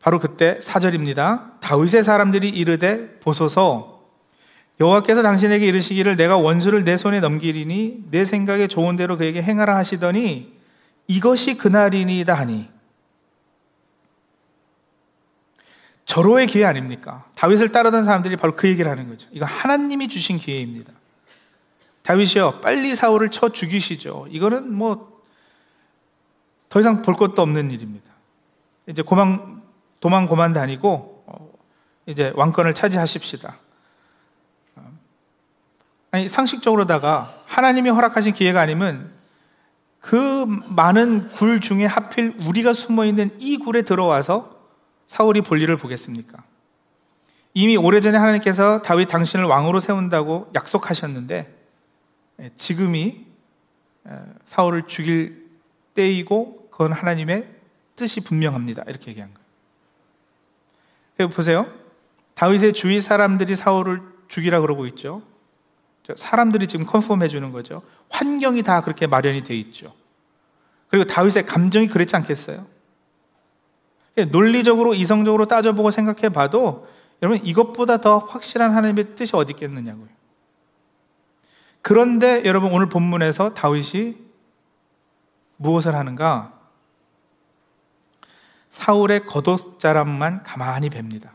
바로 0.00 0.18
그때 0.18 0.60
사절입니다. 0.60 1.52
다윗의 1.60 2.02
사람들이 2.02 2.48
이르되 2.48 3.18
보소서 3.20 4.00
여호와께서 4.80 5.22
당신에게 5.22 5.66
이르시기를 5.66 6.16
내가 6.16 6.38
원수를 6.38 6.84
내 6.84 6.96
손에 6.96 7.20
넘기리니 7.20 8.06
내 8.10 8.24
생각에 8.24 8.66
좋은 8.66 8.96
대로 8.96 9.18
그에게 9.18 9.42
행하라 9.42 9.76
하시더니 9.76 10.58
이것이 11.06 11.58
그날이니이다 11.58 12.32
하니 12.32 12.70
절호의 16.06 16.48
기회 16.48 16.64
아닙니까? 16.64 17.24
다윗을 17.36 17.68
따르던 17.68 18.04
사람들이 18.04 18.36
바로 18.36 18.56
그 18.56 18.68
얘기를 18.68 18.90
하는 18.90 19.08
거죠. 19.08 19.28
이거 19.30 19.46
하나님이 19.46 20.08
주신 20.08 20.38
기회입니다. 20.38 20.92
다윗이요, 22.02 22.60
빨리 22.62 22.96
사울을 22.96 23.30
쳐 23.30 23.50
죽이시죠. 23.50 24.26
이거는 24.28 24.74
뭐, 24.74 25.22
더 26.68 26.80
이상 26.80 27.02
볼 27.02 27.14
것도 27.14 27.42
없는 27.42 27.70
일입니다. 27.70 28.10
이제 28.88 29.02
고만, 29.02 29.59
도망 30.00 30.26
고만 30.26 30.52
다니고, 30.52 31.24
어, 31.26 31.52
이제 32.06 32.32
왕권을 32.34 32.74
차지하십시다. 32.74 33.56
어. 34.76 34.92
아니, 36.10 36.28
상식적으로다가 36.28 37.42
하나님이 37.46 37.90
허락하신 37.90 38.32
기회가 38.34 38.60
아니면 38.60 39.12
그 40.00 40.46
많은 40.46 41.28
굴 41.34 41.60
중에 41.60 41.84
하필 41.84 42.34
우리가 42.46 42.72
숨어 42.72 43.04
있는 43.04 43.30
이 43.38 43.58
굴에 43.58 43.82
들어와서 43.82 44.58
사울이 45.06 45.42
볼 45.42 45.60
일을 45.60 45.76
보겠습니까? 45.76 46.42
이미 47.52 47.76
오래전에 47.76 48.16
하나님께서 48.16 48.80
다윗 48.80 49.06
당신을 49.06 49.44
왕으로 49.44 49.80
세운다고 49.80 50.52
약속하셨는데 50.54 51.60
예, 52.40 52.50
지금이 52.56 53.26
사울을 54.44 54.86
죽일 54.86 55.50
때이고 55.94 56.68
그건 56.70 56.92
하나님의 56.92 57.48
뜻이 57.96 58.20
분명합니다. 58.20 58.84
이렇게 58.86 59.10
얘기한 59.10 59.34
거예요. 59.34 59.39
보세요. 61.28 61.66
다윗의 62.34 62.72
주위 62.72 63.00
사람들이 63.00 63.54
사울을 63.54 64.02
죽이라 64.28 64.60
그러고 64.60 64.86
있죠. 64.86 65.22
사람들이 66.16 66.66
지금 66.66 66.86
컨펌해 66.86 67.28
주는 67.28 67.52
거죠. 67.52 67.82
환경이 68.10 68.62
다 68.62 68.80
그렇게 68.80 69.06
마련이 69.06 69.42
돼 69.42 69.54
있죠. 69.56 69.92
그리고 70.88 71.04
다윗의 71.04 71.46
감정이 71.46 71.88
그랬지 71.88 72.16
않겠어요? 72.16 72.66
논리적으로 74.30 74.94
이성적으로 74.94 75.46
따져보고 75.46 75.90
생각해 75.90 76.30
봐도 76.30 76.88
여러분 77.22 77.44
이것보다 77.44 77.98
더 77.98 78.18
확실한 78.18 78.72
하나님의 78.72 79.14
뜻이 79.14 79.36
어디 79.36 79.52
있겠느냐고요. 79.52 80.08
그런데 81.82 82.42
여러분 82.44 82.72
오늘 82.72 82.88
본문에서 82.88 83.54
다윗이 83.54 84.16
무엇을 85.56 85.94
하는가? 85.94 86.59
사울의 88.70 89.26
겉옷자람만 89.26 90.44
가만히 90.44 90.88
뵙니다. 90.88 91.32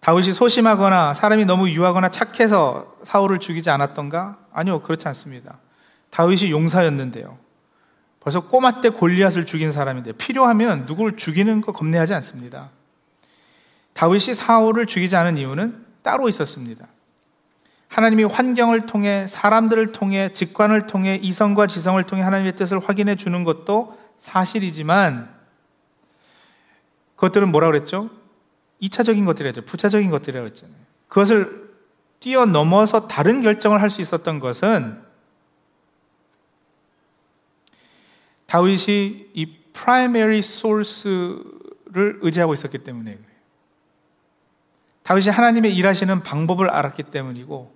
다윗이 0.00 0.32
소심하거나 0.32 1.14
사람이 1.14 1.44
너무 1.46 1.70
유하거나 1.70 2.10
착해서 2.10 2.96
사울을 3.04 3.38
죽이지 3.38 3.70
않았던가? 3.70 4.38
아니요, 4.52 4.80
그렇지 4.80 5.08
않습니다. 5.08 5.58
다윗이 6.10 6.50
용사였는데요. 6.50 7.38
벌써 8.20 8.40
꼬마 8.40 8.80
때 8.80 8.88
골리앗을 8.88 9.46
죽인 9.46 9.72
사람인데 9.72 10.12
필요하면 10.12 10.84
누구를 10.86 11.16
죽이는 11.16 11.60
거 11.60 11.72
겁내하지 11.72 12.14
않습니다. 12.14 12.70
다윗이 13.92 14.34
사울을 14.34 14.86
죽이지 14.86 15.14
않은 15.16 15.36
이유는 15.36 15.84
따로 16.02 16.28
있었습니다. 16.28 16.86
하나님이 17.88 18.24
환경을 18.24 18.86
통해 18.86 19.26
사람들을 19.28 19.92
통해 19.92 20.32
직관을 20.32 20.86
통해 20.86 21.18
이성과 21.22 21.66
지성을 21.66 22.02
통해 22.04 22.22
하나님의 22.22 22.56
뜻을 22.56 22.80
확인해 22.80 23.14
주는 23.14 23.44
것도 23.44 23.98
사실이지만 24.18 25.34
그것들은 27.16 27.50
뭐라 27.50 27.68
그랬죠? 27.68 28.10
2차적인 28.82 29.24
것들이죠. 29.24 29.62
부차적인 29.62 30.10
것들이라고 30.10 30.46
했잖아요. 30.48 30.76
그것을 31.08 31.64
뛰어넘어서 32.20 33.06
다른 33.06 33.42
결정을 33.42 33.80
할 33.80 33.90
수 33.90 34.00
있었던 34.00 34.40
것은 34.40 35.02
다윗이 38.46 39.30
이 39.34 39.56
primary 39.72 40.38
source를 40.38 42.18
의지하고 42.20 42.54
있었기 42.54 42.78
때문에 42.78 43.12
그래요. 43.14 43.34
다윗이 45.02 45.28
하나님의 45.28 45.74
일하시는 45.76 46.22
방법을 46.22 46.70
알았기 46.70 47.04
때문이고 47.04 47.74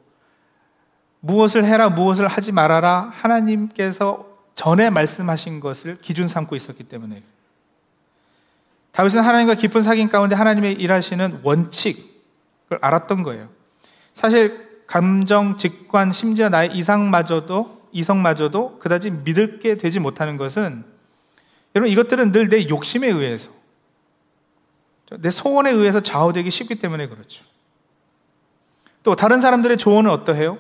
무엇을 1.21 1.65
해라 1.65 1.89
무엇을 1.91 2.29
하지 2.29 2.53
말아라 2.53 3.11
하나님께서 3.13 4.38
전에 4.59 4.91
말씀하신 4.91 5.61
것을 5.61 5.99
기준 6.01 6.27
삼고 6.27 6.57
있었기 6.57 6.83
때문에 6.83 7.23
다윗은 8.91 9.23
하나님과 9.23 9.55
깊은 9.55 9.83
사귐 9.83 10.11
가운데 10.11 10.35
하나님의 10.35 10.73
일하시는 10.73 11.43
원칙을 11.45 12.03
알았던 12.81 13.23
거예요. 13.23 13.51
사실 14.15 14.83
감정, 14.89 15.57
직관, 15.59 16.11
심지어 16.11 16.49
나의 16.49 16.73
이상마저도 16.75 17.83
이성마저도 17.93 18.81
그다지 18.81 19.13
믿을 19.13 19.61
게 19.61 19.77
되지 19.77 20.01
못하는 20.01 20.37
것은 20.37 20.85
여러분 21.77 21.93
이것들은 21.93 22.33
늘 22.33 22.49
내 22.49 22.69
욕심에 22.69 23.07
의해서 23.07 23.51
내 25.21 25.31
소원에 25.31 25.71
의해서 25.71 26.01
좌우되기 26.01 26.51
쉽기 26.51 26.75
때문에 26.75 27.07
그렇죠. 27.07 27.45
또 29.05 29.15
다른 29.15 29.41
사람들의 29.41 29.77
조언은 29.77 30.11
어떠해요? 30.11 30.59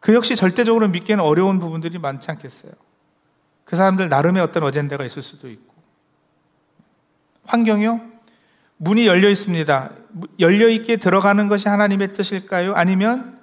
그 0.00 0.14
역시 0.14 0.36
절대적으로 0.36 0.88
믿기는 0.88 1.22
어려운 1.22 1.58
부분들이 1.58 1.98
많지 1.98 2.30
않겠어요. 2.30 2.72
그 3.64 3.76
사람들 3.76 4.08
나름의 4.08 4.42
어떤 4.42 4.62
어젠다가 4.62 5.04
있을 5.04 5.22
수도 5.22 5.48
있고. 5.50 5.74
환경이요? 7.44 8.00
문이 8.78 9.06
열려 9.06 9.28
있습니다. 9.28 9.90
열려 10.38 10.68
있게 10.68 10.96
들어가는 10.96 11.48
것이 11.48 11.68
하나님의 11.68 12.12
뜻일까요? 12.12 12.74
아니면 12.74 13.38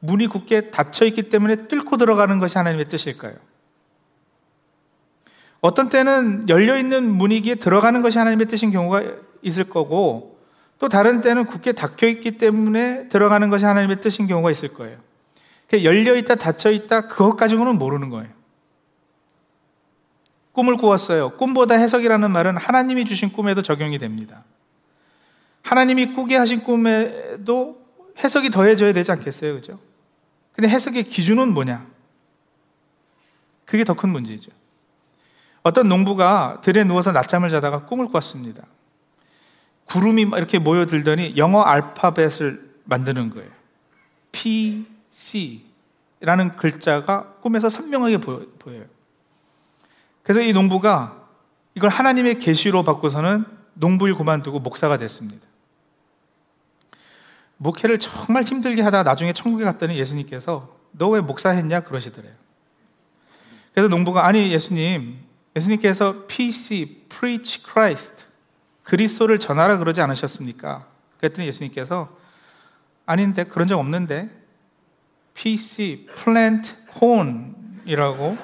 문이 0.00 0.26
굳게 0.26 0.70
닫혀 0.70 1.06
있기 1.06 1.30
때문에 1.30 1.68
뚫고 1.68 1.96
들어가는 1.96 2.38
것이 2.38 2.58
하나님의 2.58 2.86
뜻일까요? 2.86 3.34
어떤 5.60 5.88
때는 5.88 6.46
열려 6.50 6.76
있는 6.76 7.10
문이기에 7.10 7.54
들어가는 7.54 8.02
것이 8.02 8.18
하나님의 8.18 8.46
뜻인 8.46 8.70
경우가 8.70 9.02
있을 9.40 9.64
거고 9.64 10.38
또 10.78 10.88
다른 10.90 11.22
때는 11.22 11.46
굳게 11.46 11.72
닫혀 11.72 12.06
있기 12.08 12.32
때문에 12.32 13.08
들어가는 13.08 13.48
것이 13.48 13.64
하나님의 13.64 14.00
뜻인 14.02 14.26
경우가 14.26 14.50
있을 14.50 14.74
거예요. 14.74 14.98
열려 15.82 16.14
있다 16.14 16.36
닫혀 16.36 16.70
있다 16.70 17.08
그것 17.08 17.36
가지고는 17.36 17.78
모르는 17.78 18.10
거예요. 18.10 18.30
꿈을 20.52 20.76
꾸었어요. 20.76 21.30
꿈보다 21.30 21.74
해석이라는 21.74 22.30
말은 22.30 22.56
하나님이 22.56 23.04
주신 23.04 23.32
꿈에도 23.32 23.62
적용이 23.62 23.98
됩니다. 23.98 24.44
하나님이 25.62 26.12
꾸게 26.12 26.36
하신 26.36 26.62
꿈에도 26.62 27.82
해석이 28.22 28.50
더해져야 28.50 28.92
되지 28.92 29.10
않겠어요? 29.10 29.54
그죠? 29.54 29.80
근데 30.52 30.68
해석의 30.68 31.04
기준은 31.04 31.52
뭐냐? 31.52 31.84
그게 33.64 33.82
더 33.82 33.94
큰 33.94 34.10
문제죠. 34.10 34.52
어떤 35.64 35.88
농부가 35.88 36.60
들에 36.62 36.84
누워서 36.84 37.10
낮잠을 37.10 37.48
자다가 37.48 37.86
꿈을 37.86 38.10
꿨습니다. 38.10 38.62
구름이 39.86 40.22
이렇게 40.36 40.58
모여들더니 40.58 41.36
영어 41.36 41.62
알파벳을 41.62 42.74
만드는 42.84 43.30
거예요. 43.30 43.50
P, 44.30 44.86
C라는 45.14 46.56
글자가 46.56 47.34
꿈에서 47.40 47.68
선명하게 47.68 48.18
보여요. 48.18 48.84
그래서 50.24 50.40
이 50.40 50.52
농부가 50.52 51.24
이걸 51.74 51.90
하나님의 51.90 52.38
계시로 52.38 52.82
바꿔서는 52.82 53.44
농부일 53.74 54.14
그만두고 54.14 54.58
목사가 54.58 54.98
됐습니다. 54.98 55.46
목회를 57.58 57.98
정말 57.98 58.42
힘들게 58.42 58.82
하다가 58.82 59.04
나중에 59.04 59.32
천국에 59.32 59.64
갔더니 59.64 59.96
예수님께서 59.96 60.76
너 60.92 61.10
왜 61.10 61.20
목사했냐 61.20 61.80
그러시더래요. 61.80 62.32
그래서 63.72 63.88
농부가 63.88 64.26
아니 64.26 64.52
예수님, 64.52 65.18
예수님께서 65.56 66.26
PC, 66.26 67.06
Preach 67.08 67.62
Christ, 67.64 68.24
그리스도를 68.82 69.38
전하라 69.38 69.78
그러지 69.78 70.00
않으셨습니까? 70.00 70.86
그랬더니 71.18 71.48
예수님께서 71.48 72.16
아닌데 73.06 73.44
그런 73.44 73.66
적 73.66 73.78
없는데 73.78 74.43
PC, 75.34 76.06
Plant 76.14 76.74
Corn이라고 76.96 78.36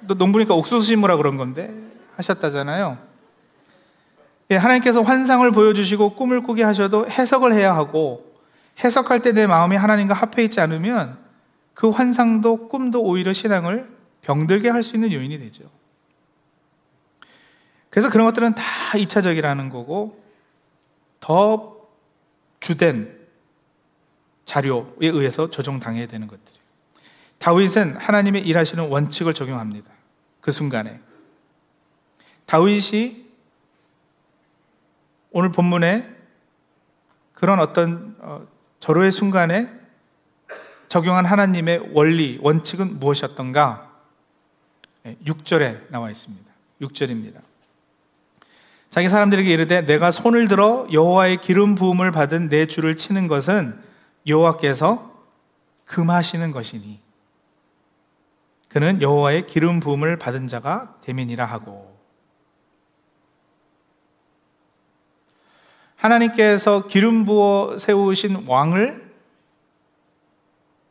농부니까 0.00 0.54
옥수수 0.54 0.86
심으라 0.86 1.16
그런 1.16 1.36
건데 1.36 1.72
하셨다잖아요. 2.16 2.98
예, 4.50 4.56
하나님께서 4.56 5.02
환상을 5.02 5.48
보여주시고 5.50 6.14
꿈을 6.14 6.42
꾸게 6.42 6.62
하셔도 6.62 7.08
해석을 7.08 7.52
해야 7.52 7.74
하고 7.74 8.24
해석할 8.84 9.20
때 9.20 9.32
내 9.32 9.46
마음이 9.46 9.74
하나님과 9.76 10.14
합해 10.14 10.44
있지 10.44 10.60
않으면 10.60 11.18
그 11.74 11.90
환상도 11.90 12.68
꿈도 12.68 13.02
오히려 13.02 13.32
신앙을 13.32 13.88
병들게 14.22 14.68
할 14.70 14.82
수 14.82 14.94
있는 14.96 15.12
요인이 15.12 15.38
되죠. 15.38 15.64
그래서 17.90 18.10
그런 18.10 18.26
것들은 18.26 18.54
다 18.54 18.62
2차적이라는 18.94 19.70
거고 19.72 20.22
더 21.20 21.76
주된 22.60 23.15
자료에 24.46 24.84
의해서 25.00 25.50
조정당해야 25.50 26.06
되는 26.06 26.26
것들이에요. 26.26 26.62
다윗은 27.38 27.96
하나님의 27.96 28.46
일하시는 28.46 28.88
원칙을 28.88 29.34
적용합니다. 29.34 29.90
그 30.40 30.50
순간에. 30.50 31.00
다윗이 32.46 33.26
오늘 35.32 35.50
본문에 35.50 36.16
그런 37.34 37.60
어떤 37.60 38.16
어, 38.20 38.46
절호의 38.80 39.12
순간에 39.12 39.68
적용한 40.88 41.26
하나님의 41.26 41.90
원리, 41.92 42.38
원칙은 42.40 42.98
무엇이었던가? 42.98 43.90
6절에 45.24 45.90
나와 45.90 46.10
있습니다. 46.10 46.44
6절입니다. 46.80 47.40
자기 48.90 49.08
사람들에게 49.08 49.52
이르되 49.52 49.82
내가 49.84 50.10
손을 50.10 50.48
들어 50.48 50.86
여호와의 50.90 51.40
기름 51.42 51.74
부음을 51.74 52.12
받은 52.12 52.48
내 52.48 52.66
주를 52.66 52.96
치는 52.96 53.26
것은 53.28 53.78
여호와께서 54.26 55.12
금하시는 55.84 56.50
것이니 56.50 57.00
그는 58.68 59.00
여호와의 59.00 59.46
기름 59.46 59.80
부음을 59.80 60.18
받은 60.18 60.48
자가 60.48 60.96
대민이라 61.00 61.44
하고 61.44 61.96
하나님께서 65.96 66.86
기름 66.86 67.24
부어 67.24 67.78
세우신 67.78 68.46
왕을 68.46 69.06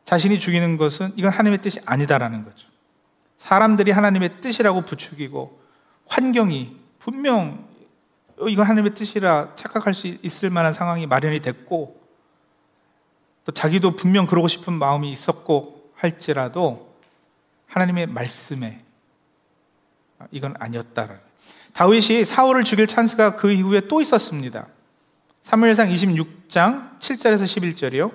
자신이 0.06 0.40
죽이는 0.40 0.78
것은 0.78 1.12
이건 1.16 1.32
하나님의 1.32 1.62
뜻이 1.62 1.80
아니다라는 1.86 2.44
거죠. 2.44 2.68
사람들이 3.38 3.92
하나님의 3.92 4.42
뜻이라고 4.42 4.82
부추기고 4.82 5.60
환경이 6.08 6.76
분명 7.00 7.68
이건 8.48 8.66
하나님의 8.66 8.94
뜻이라 8.94 9.56
착각할 9.56 9.94
수 9.94 10.08
있을 10.08 10.50
만한 10.50 10.74
상황이 10.74 11.06
마련이 11.06 11.42
됐고 11.42 12.05
또 13.46 13.52
자기도 13.52 13.96
분명 13.96 14.26
그러고 14.26 14.48
싶은 14.48 14.74
마음이 14.74 15.12
있었고 15.12 15.92
할지라도 15.96 16.94
하나님의 17.68 18.08
말씀에 18.08 18.82
이건 20.32 20.56
아니었다라는 20.60 21.20
다윗이 21.74 22.26
사울을 22.26 22.64
죽일 22.64 22.88
찬스가 22.88 23.36
그 23.36 23.52
이후에 23.52 23.82
또 23.88 24.02
있었습니다. 24.02 24.68
3무엘상 25.44 25.94
26장 26.50 27.00
7절에서 27.00 27.44
11절이요. 27.44 28.12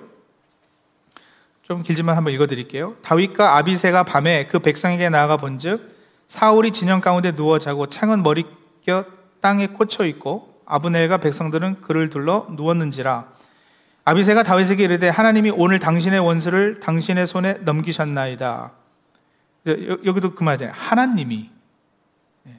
좀 1.63 1.83
길지만 1.83 2.17
한번 2.17 2.33
읽어 2.33 2.47
드릴게요. 2.47 2.95
다윗과 3.01 3.55
아비세가 3.57 4.03
밤에 4.03 4.47
그 4.47 4.59
백성에게 4.59 5.09
나아가 5.09 5.37
본즉 5.37 5.95
사울이 6.27 6.71
진영 6.71 7.01
가운데 7.01 7.33
누워 7.33 7.59
자고 7.59 7.87
창은 7.87 8.23
머리껴 8.23 9.05
땅에 9.39 9.67
꽂혀 9.67 10.05
있고 10.07 10.61
아브넬과 10.65 11.17
백성들은 11.17 11.81
그를 11.81 12.09
둘러 12.09 12.47
누웠는지라 12.51 13.31
아비세가 14.03 14.43
다윗에게 14.43 14.83
이르되 14.83 15.09
하나님이 15.09 15.51
오늘 15.51 15.79
당신의 15.79 16.19
원수를 16.19 16.79
당신의 16.79 17.27
손에 17.27 17.53
넘기셨나이다. 17.61 18.71
여기도 20.05 20.33
그 20.33 20.43
말이잖아요. 20.43 20.73
하나님이 20.75 21.49
예. 22.47 22.51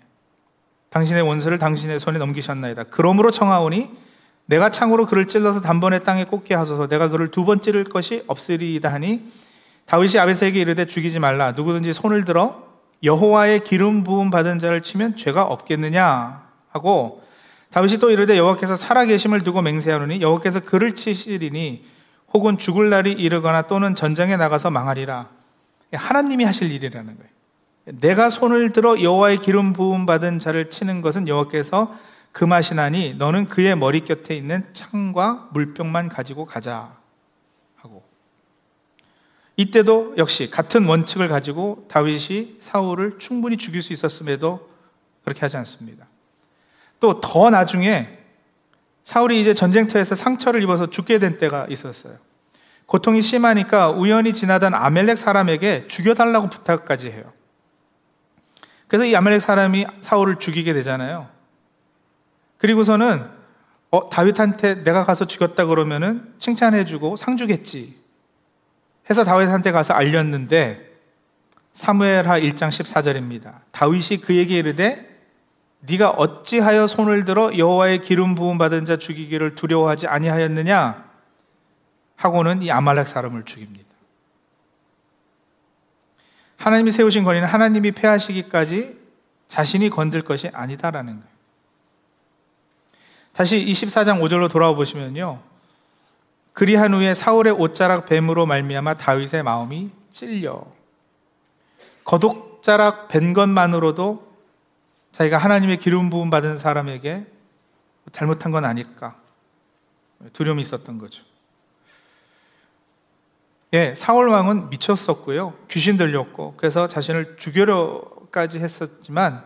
당신의 0.90 1.22
원수를 1.22 1.58
당신의 1.58 1.98
손에 1.98 2.18
넘기셨나이다. 2.18 2.84
그러므로 2.84 3.32
청하오니 3.32 3.90
내가 4.46 4.70
창으로 4.70 5.06
그를 5.06 5.26
찔러서 5.26 5.60
단번에 5.60 6.00
땅에 6.00 6.24
꽂게 6.24 6.54
하소서 6.54 6.86
내가 6.88 7.08
그를 7.08 7.30
두 7.30 7.44
번 7.44 7.60
찌를 7.60 7.84
것이 7.84 8.22
없으리이다 8.28 8.92
하니 8.92 9.24
다윗이 9.86 10.18
아베세에게 10.18 10.60
이르되 10.60 10.84
죽이지 10.84 11.18
말라 11.18 11.52
누구든지 11.52 11.92
손을 11.92 12.24
들어 12.24 12.62
여호와의 13.02 13.64
기름 13.64 14.04
부음 14.04 14.30
받은 14.30 14.60
자를 14.60 14.80
치면 14.80 15.16
죄가 15.16 15.44
없겠느냐 15.44 16.42
하고 16.70 17.21
다윗이 17.72 17.98
또 17.98 18.10
이르되 18.10 18.36
여호와께서 18.36 18.76
살아계심을 18.76 19.44
두고 19.44 19.62
맹세하노니 19.62 20.20
여호와께서 20.20 20.60
그를 20.60 20.94
치시리니 20.94 21.84
혹은 22.34 22.58
죽을 22.58 22.90
날이 22.90 23.12
이르거나 23.12 23.62
또는 23.62 23.94
전쟁에 23.94 24.36
나가서 24.36 24.70
망하리라 24.70 25.28
하나님이 25.92 26.44
하실 26.44 26.70
일이라는 26.70 27.16
거예요. 27.16 27.32
내가 27.84 28.30
손을 28.30 28.70
들어 28.70 29.00
여호와의 29.00 29.38
기름 29.38 29.72
부음 29.72 30.06
받은 30.06 30.38
자를 30.38 30.70
치는 30.70 31.00
것은 31.00 31.28
여호와께서 31.28 31.94
그 32.30 32.44
맛이 32.44 32.74
나니 32.74 33.14
너는 33.14 33.46
그의 33.46 33.76
머리 33.76 34.02
곁에 34.02 34.34
있는 34.34 34.64
창과 34.72 35.48
물병만 35.52 36.08
가지고 36.08 36.44
가자 36.44 36.94
하고 37.76 38.02
이때도 39.56 40.14
역시 40.18 40.50
같은 40.50 40.84
원칙을 40.86 41.28
가지고 41.28 41.86
다윗이 41.88 42.58
사울을 42.60 43.18
충분히 43.18 43.56
죽일 43.56 43.80
수 43.80 43.94
있었음에도 43.94 44.70
그렇게 45.24 45.40
하지 45.40 45.56
않습니다. 45.56 46.06
또 47.02 47.20
더 47.20 47.50
나중에 47.50 48.16
사울이 49.02 49.40
이제 49.40 49.54
전쟁터에서 49.54 50.14
상처를 50.14 50.62
입어서 50.62 50.88
죽게 50.88 51.18
된 51.18 51.36
때가 51.36 51.66
있었어요. 51.68 52.14
고통이 52.86 53.20
심하니까 53.22 53.90
우연히 53.90 54.32
지나던 54.32 54.72
아멜렉 54.72 55.18
사람에게 55.18 55.88
죽여달라고 55.88 56.48
부탁까지 56.48 57.10
해요. 57.10 57.24
그래서 58.86 59.04
이 59.04 59.16
아멜렉 59.16 59.42
사람이 59.42 59.86
사울을 60.00 60.36
죽이게 60.36 60.72
되잖아요. 60.74 61.28
그리고서는 62.58 63.28
어, 63.90 64.08
다윗한테 64.08 64.84
내가 64.84 65.04
가서 65.04 65.24
죽였다 65.26 65.66
그러면은 65.66 66.32
칭찬해주고 66.38 67.16
상 67.16 67.36
주겠지. 67.36 67.96
해서 69.10 69.24
다윗한테 69.24 69.72
가서 69.72 69.92
알렸는데 69.94 70.88
사무엘하 71.72 72.38
1장 72.38 72.68
14절입니다. 72.68 73.54
다윗이 73.72 74.20
그에게 74.20 74.58
이르되 74.58 75.11
네가 75.84 76.10
어찌하여 76.10 76.86
손을 76.86 77.24
들어 77.24 77.56
여호와의 77.56 78.00
기름 78.00 78.34
부음 78.34 78.56
받은 78.56 78.84
자 78.84 78.96
죽이기를 78.96 79.56
두려워하지 79.56 80.06
아니하였느냐 80.06 81.10
하고는 82.16 82.62
이 82.62 82.70
아말렉 82.70 83.08
사람을 83.08 83.44
죽입니다. 83.44 83.90
하나님이 86.56 86.92
세우신 86.92 87.24
권위는 87.24 87.48
하나님이 87.48 87.90
패하시기까지 87.90 89.00
자신이 89.48 89.90
건들 89.90 90.22
것이 90.22 90.48
아니다라는 90.52 91.14
거예요. 91.14 91.32
다시 93.32 93.64
24장 93.64 94.20
5절로 94.20 94.48
돌아와 94.48 94.74
보시면요. 94.74 95.40
그리한 96.52 96.94
후에 96.94 97.14
사울의 97.14 97.54
옷자락 97.54 98.06
뱀으로 98.06 98.46
말미암아 98.46 98.98
다윗의 98.98 99.42
마음이 99.42 99.90
찔려 100.12 100.64
거독자락 102.04 103.08
벤 103.08 103.32
것만으로도 103.32 104.31
자기가 105.12 105.38
하나님의 105.38 105.78
기름 105.78 106.10
부음 106.10 106.30
받은 106.30 106.58
사람에게 106.58 107.26
잘못한 108.10 108.50
건 108.50 108.64
아닐까 108.64 109.16
두려움이 110.32 110.62
있었던 110.62 110.98
거죠. 110.98 111.22
예, 113.74 113.94
사울 113.94 114.28
왕은 114.28 114.68
미쳤었고요. 114.70 115.56
귀신 115.70 115.96
들렸고 115.96 116.54
그래서 116.56 116.88
자신을 116.88 117.36
죽여려까지 117.38 118.58
했었지만 118.58 119.44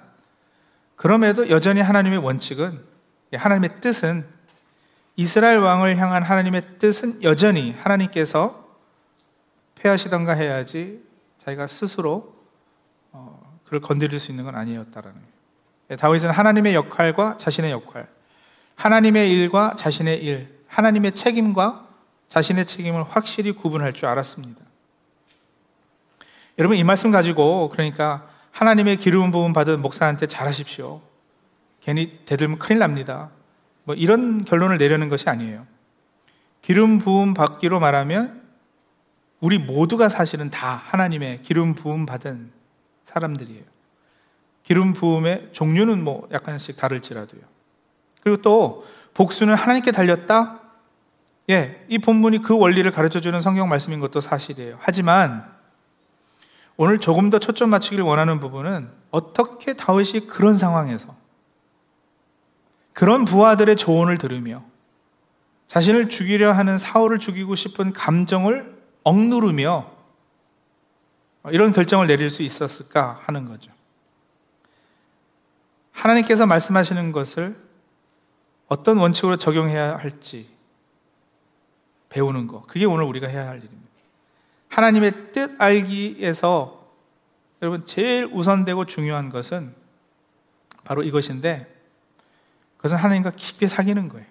그럼에도 0.96 1.48
여전히 1.50 1.80
하나님의 1.80 2.18
원칙은 2.18 2.82
예, 3.32 3.36
하나님의 3.36 3.80
뜻은 3.80 4.26
이스라엘 5.16 5.58
왕을 5.58 5.96
향한 5.96 6.22
하나님의 6.22 6.78
뜻은 6.78 7.22
여전히 7.22 7.72
하나님께서 7.72 8.66
패하시던가 9.76 10.32
해야지 10.32 11.02
자기가 11.44 11.68
스스로 11.68 12.34
어, 13.12 13.60
그를 13.64 13.80
건드릴 13.80 14.18
수 14.18 14.30
있는 14.30 14.44
건 14.44 14.56
아니었다라는 14.56 15.20
거예요. 15.20 15.35
예, 15.90 15.96
다윗은 15.96 16.30
하나님의 16.30 16.74
역할과 16.74 17.38
자신의 17.38 17.70
역할, 17.70 18.08
하나님의 18.74 19.30
일과 19.30 19.74
자신의 19.76 20.22
일, 20.24 20.56
하나님의 20.68 21.12
책임과 21.12 21.86
자신의 22.28 22.66
책임을 22.66 23.04
확실히 23.04 23.52
구분할 23.52 23.92
줄 23.92 24.06
알았습니다. 24.06 24.64
여러분 26.58 26.76
이 26.76 26.84
말씀 26.84 27.10
가지고 27.10 27.68
그러니까 27.70 28.28
하나님의 28.50 28.96
기름 28.96 29.30
부음 29.30 29.52
받은 29.52 29.80
목사한테 29.82 30.26
잘하십시오. 30.26 31.02
괜히 31.82 32.18
대들면 32.24 32.58
큰일 32.58 32.78
납니다. 32.78 33.30
뭐 33.84 33.94
이런 33.94 34.44
결론을 34.44 34.78
내려는 34.78 35.08
것이 35.08 35.28
아니에요. 35.28 35.66
기름 36.62 36.98
부음 36.98 37.34
받기로 37.34 37.78
말하면 37.78 38.42
우리 39.40 39.58
모두가 39.58 40.08
사실은 40.08 40.50
다 40.50 40.82
하나님의 40.86 41.42
기름 41.42 41.74
부음 41.74 42.06
받은 42.06 42.50
사람들이에요. 43.04 43.75
기름 44.66 44.92
부음의 44.92 45.50
종류는 45.52 46.02
뭐 46.02 46.28
약간씩 46.32 46.76
다를지라도요. 46.76 47.40
그리고 48.20 48.42
또 48.42 48.84
복수는 49.14 49.54
하나님께 49.54 49.92
달렸다? 49.92 50.60
예, 51.50 51.86
이 51.88 51.98
본문이 51.98 52.42
그 52.42 52.58
원리를 52.58 52.90
가르쳐 52.90 53.20
주는 53.20 53.40
성경 53.40 53.68
말씀인 53.68 54.00
것도 54.00 54.20
사실이에요. 54.20 54.78
하지만 54.80 55.48
오늘 56.76 56.98
조금 56.98 57.30
더 57.30 57.38
초점 57.38 57.70
맞추기를 57.70 58.04
원하는 58.04 58.40
부분은 58.40 58.90
어떻게 59.12 59.74
다윗이 59.74 60.26
그런 60.26 60.56
상황에서 60.56 61.14
그런 62.92 63.24
부하들의 63.24 63.76
조언을 63.76 64.18
들으며 64.18 64.64
자신을 65.68 66.08
죽이려 66.08 66.50
하는 66.50 66.76
사울을 66.76 67.20
죽이고 67.20 67.54
싶은 67.54 67.92
감정을 67.92 68.76
억누르며 69.04 69.92
이런 71.52 71.72
결정을 71.72 72.08
내릴 72.08 72.30
수 72.30 72.42
있었을까 72.42 73.20
하는 73.22 73.44
거죠. 73.44 73.75
하나님께서 75.96 76.46
말씀하시는 76.46 77.10
것을 77.12 77.56
어떤 78.68 78.98
원칙으로 78.98 79.36
적용해야 79.36 79.96
할지 79.96 80.48
배우는 82.10 82.46
것. 82.46 82.66
그게 82.66 82.84
오늘 82.84 83.04
우리가 83.04 83.26
해야 83.26 83.48
할 83.48 83.58
일입니다. 83.58 83.86
하나님의 84.68 85.32
뜻 85.32 85.60
알기에서 85.60 86.86
여러분 87.62 87.86
제일 87.86 88.28
우선되고 88.30 88.84
중요한 88.84 89.30
것은 89.30 89.74
바로 90.84 91.02
이것인데 91.02 91.74
그것은 92.76 92.98
하나님과 92.98 93.30
깊이 93.30 93.66
사귀는 93.66 94.08
거예요. 94.08 94.26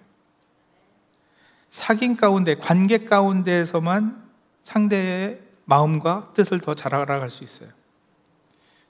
사귄 1.68 2.16
가운데, 2.16 2.54
관계 2.54 3.04
가운데에서만 3.04 4.24
상대의 4.62 5.40
마음과 5.64 6.32
뜻을 6.32 6.60
더 6.60 6.74
잘 6.74 6.94
알아갈 6.94 7.28
수 7.28 7.42
있어요. 7.44 7.68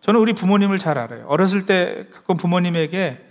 저는 0.00 0.20
우리 0.20 0.32
부모님을 0.32 0.78
잘 0.78 0.98
알아요. 0.98 1.26
어렸을 1.26 1.66
때 1.66 2.06
가끔 2.12 2.36
부모님에게 2.36 3.24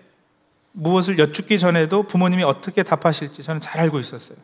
무엇을 0.74 1.18
여쭙기 1.20 1.58
전에도 1.58 2.04
부모님이 2.04 2.44
어떻게 2.44 2.84
답하실지 2.84 3.44
저는 3.44 3.62
잘 3.62 3.80
알고 3.82 4.00
있었어요. 4.00 4.38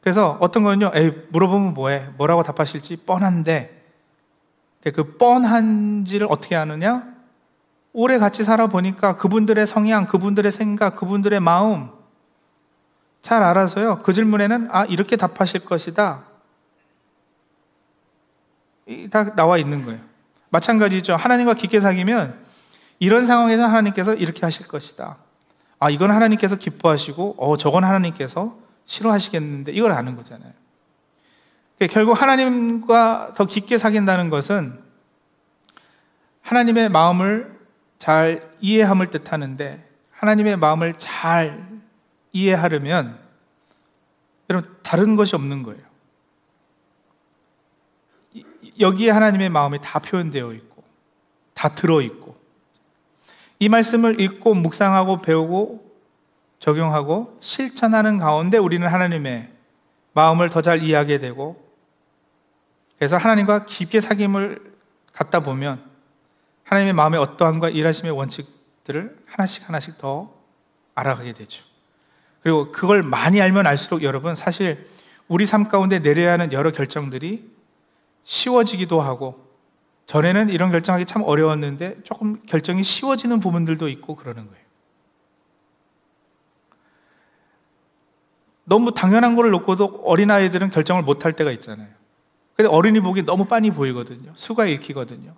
그래서 0.00 0.36
어떤 0.40 0.62
거는요, 0.62 0.92
에이, 0.94 1.10
물어보면 1.30 1.74
뭐해? 1.74 2.10
뭐라고 2.16 2.42
답하실지 2.42 2.98
뻔한데, 2.98 3.84
그 4.94 5.16
뻔한지를 5.16 6.28
어떻게 6.30 6.54
아느냐? 6.54 7.16
오래 7.92 8.18
같이 8.18 8.44
살아보니까 8.44 9.16
그분들의 9.16 9.66
성향, 9.66 10.06
그분들의 10.06 10.50
생각, 10.52 10.96
그분들의 10.96 11.40
마음 11.40 11.90
잘 13.22 13.42
알아서요. 13.42 14.02
그 14.04 14.12
질문에는 14.12 14.68
아, 14.70 14.84
이렇게 14.84 15.16
답하실 15.16 15.64
것이다. 15.64 16.22
다 19.10 19.34
나와 19.34 19.58
있는 19.58 19.84
거예요. 19.84 20.00
마찬가지죠. 20.50 21.16
하나님과 21.16 21.54
깊게 21.54 21.80
사귀면 21.80 22.40
이런 22.98 23.26
상황에서 23.26 23.66
하나님께서 23.66 24.14
이렇게 24.14 24.40
하실 24.42 24.66
것이다. 24.66 25.18
아, 25.78 25.90
이건 25.90 26.10
하나님께서 26.10 26.56
기뻐하시고, 26.56 27.36
어, 27.38 27.56
저건 27.56 27.84
하나님께서 27.84 28.56
싫어하시겠는데 28.86 29.72
이걸 29.72 29.92
아는 29.92 30.16
거잖아요. 30.16 30.52
그러니까 31.76 31.94
결국 31.94 32.20
하나님과 32.20 33.34
더 33.36 33.44
깊게 33.44 33.76
사귄다는 33.76 34.30
것은 34.30 34.78
하나님의 36.40 36.88
마음을 36.88 37.58
잘 37.98 38.48
이해함을 38.60 39.10
뜻하는데 39.10 39.84
하나님의 40.12 40.56
마음을 40.56 40.94
잘 40.94 41.66
이해하려면 42.32 43.18
여러분 44.48 44.74
다른 44.82 45.16
것이 45.16 45.34
없는 45.34 45.62
거예요. 45.62 45.85
여기에 48.80 49.10
하나님의 49.10 49.50
마음이 49.50 49.78
다 49.80 49.98
표현되어 49.98 50.52
있고 50.52 50.84
다 51.54 51.68
들어 51.70 52.00
있고 52.00 52.36
이 53.58 53.68
말씀을 53.68 54.20
읽고 54.20 54.54
묵상하고 54.54 55.22
배우고 55.22 55.86
적용하고 56.58 57.36
실천하는 57.40 58.18
가운데 58.18 58.58
우리는 58.58 58.86
하나님의 58.86 59.50
마음을 60.12 60.50
더 60.50 60.60
잘 60.60 60.82
이해하게 60.82 61.18
되고 61.18 61.62
그래서 62.98 63.16
하나님과 63.16 63.66
깊게 63.66 63.98
사귐을 63.98 64.60
갖다 65.12 65.40
보면 65.40 65.82
하나님의 66.64 66.92
마음의 66.94 67.20
어떠함과 67.20 67.70
일하심의 67.70 68.12
원칙들을 68.12 69.16
하나씩 69.26 69.68
하나씩 69.68 69.98
더 69.98 70.32
알아가게 70.94 71.32
되죠. 71.34 71.62
그리고 72.42 72.72
그걸 72.72 73.02
많이 73.02 73.40
알면 73.40 73.66
알수록 73.66 74.02
여러분 74.02 74.34
사실 74.34 74.86
우리 75.28 75.46
삶 75.46 75.68
가운데 75.68 75.98
내려야 75.98 76.32
하는 76.32 76.52
여러 76.52 76.70
결정들이 76.70 77.55
쉬워지기도 78.26 79.00
하고 79.00 79.46
전에는 80.06 80.50
이런 80.50 80.70
결정하기 80.70 81.06
참 81.06 81.22
어려웠는데 81.22 82.02
조금 82.02 82.42
결정이 82.42 82.82
쉬워지는 82.82 83.40
부분들도 83.40 83.88
있고 83.88 84.14
그러는 84.14 84.46
거예요. 84.46 84.66
너무 88.64 88.92
당연한 88.92 89.36
걸 89.36 89.50
놓고도 89.50 90.02
어린아이들은 90.04 90.70
결정을 90.70 91.02
못 91.02 91.24
할 91.24 91.32
때가 91.32 91.52
있잖아요. 91.52 91.88
근데 92.56 92.68
어린이 92.68 93.00
보기 93.00 93.22
너무 93.22 93.46
빤히 93.46 93.70
보이거든요. 93.70 94.32
수가 94.34 94.66
읽히거든요. 94.66 95.34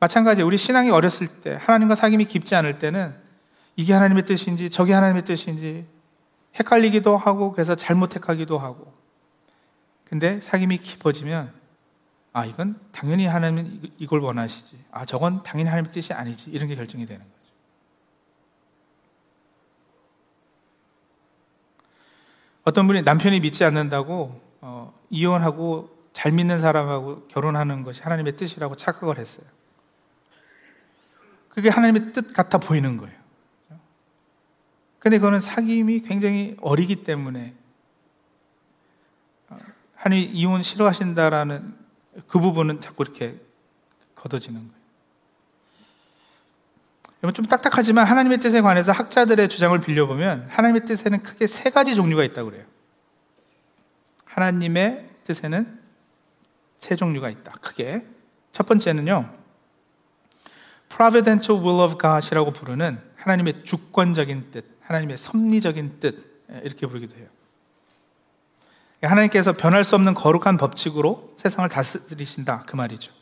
마찬가지 0.00 0.42
우리 0.42 0.56
신앙이 0.56 0.90
어렸을 0.90 1.28
때 1.28 1.56
하나님과 1.60 1.94
사귐이 1.94 2.28
깊지 2.28 2.54
않을 2.56 2.78
때는 2.78 3.14
이게 3.76 3.92
하나님의 3.92 4.24
뜻인지 4.24 4.70
저게 4.70 4.92
하나님의 4.92 5.24
뜻인지 5.24 5.86
헷갈리기도 6.58 7.16
하고 7.16 7.52
그래서 7.52 7.76
잘못 7.76 8.08
택하기도 8.08 8.58
하고 8.58 8.92
근데 10.04 10.40
사귐이 10.40 10.82
깊어지면 10.82 11.57
아 12.32 12.44
이건 12.44 12.78
당연히 12.92 13.26
하나님은 13.26 13.90
이걸 13.98 14.20
원하시지 14.20 14.84
아 14.90 15.04
저건 15.04 15.42
당연히 15.42 15.68
하나님의 15.68 15.92
뜻이 15.92 16.12
아니지 16.12 16.50
이런 16.50 16.68
게 16.68 16.74
결정이 16.74 17.06
되는 17.06 17.24
거죠 17.24 17.38
어떤 22.64 22.86
분이 22.86 23.02
남편이 23.02 23.40
믿지 23.40 23.64
않는다고 23.64 24.40
어, 24.60 24.92
이혼하고 25.10 25.96
잘 26.12 26.32
믿는 26.32 26.58
사람하고 26.58 27.28
결혼하는 27.28 27.82
것이 27.82 28.02
하나님의 28.02 28.36
뜻이라고 28.36 28.74
착각을 28.76 29.18
했어요. 29.18 29.46
그게 31.48 31.70
하나님의 31.70 32.12
뜻 32.12 32.32
같아 32.32 32.58
보이는 32.58 32.96
거예요. 32.96 33.16
근데 34.98 35.18
그거는 35.18 35.38
사귐이 35.38 36.06
굉장히 36.06 36.56
어리기 36.60 37.04
때문에 37.04 37.54
어, 39.48 39.56
하나님 39.94 40.28
이혼 40.34 40.60
싫어하신다라는 40.62 41.87
그 42.26 42.40
부분은 42.40 42.80
자꾸 42.80 43.04
이렇게 43.04 43.38
걷어지는 44.14 44.70
거예요. 47.22 47.32
좀 47.32 47.46
딱딱하지만 47.46 48.06
하나님의 48.06 48.38
뜻에 48.38 48.60
관해서 48.60 48.92
학자들의 48.92 49.48
주장을 49.48 49.78
빌려보면 49.80 50.46
하나님의 50.48 50.84
뜻에는 50.86 51.22
크게 51.22 51.46
세 51.46 51.70
가지 51.70 51.94
종류가 51.94 52.24
있다고 52.24 52.50
그래요. 52.50 52.64
하나님의 54.24 55.08
뜻에는 55.24 55.78
세 56.78 56.96
종류가 56.96 57.28
있다. 57.30 57.52
크게. 57.60 58.06
첫 58.52 58.66
번째는요. 58.66 59.32
providential 60.88 61.62
will 61.62 61.80
of 61.82 61.98
God이라고 61.98 62.52
부르는 62.52 63.00
하나님의 63.16 63.64
주권적인 63.64 64.50
뜻, 64.52 64.64
하나님의 64.80 65.18
섭리적인 65.18 66.00
뜻 66.00 66.46
이렇게 66.62 66.86
부르기도 66.86 67.16
해요. 67.16 67.26
하나님께서 69.02 69.52
변할 69.52 69.84
수 69.84 69.94
없는 69.94 70.14
거룩한 70.14 70.56
법칙으로 70.56 71.34
세상을 71.36 71.68
다스리신다 71.68 72.64
그 72.66 72.76
말이죠. 72.76 73.12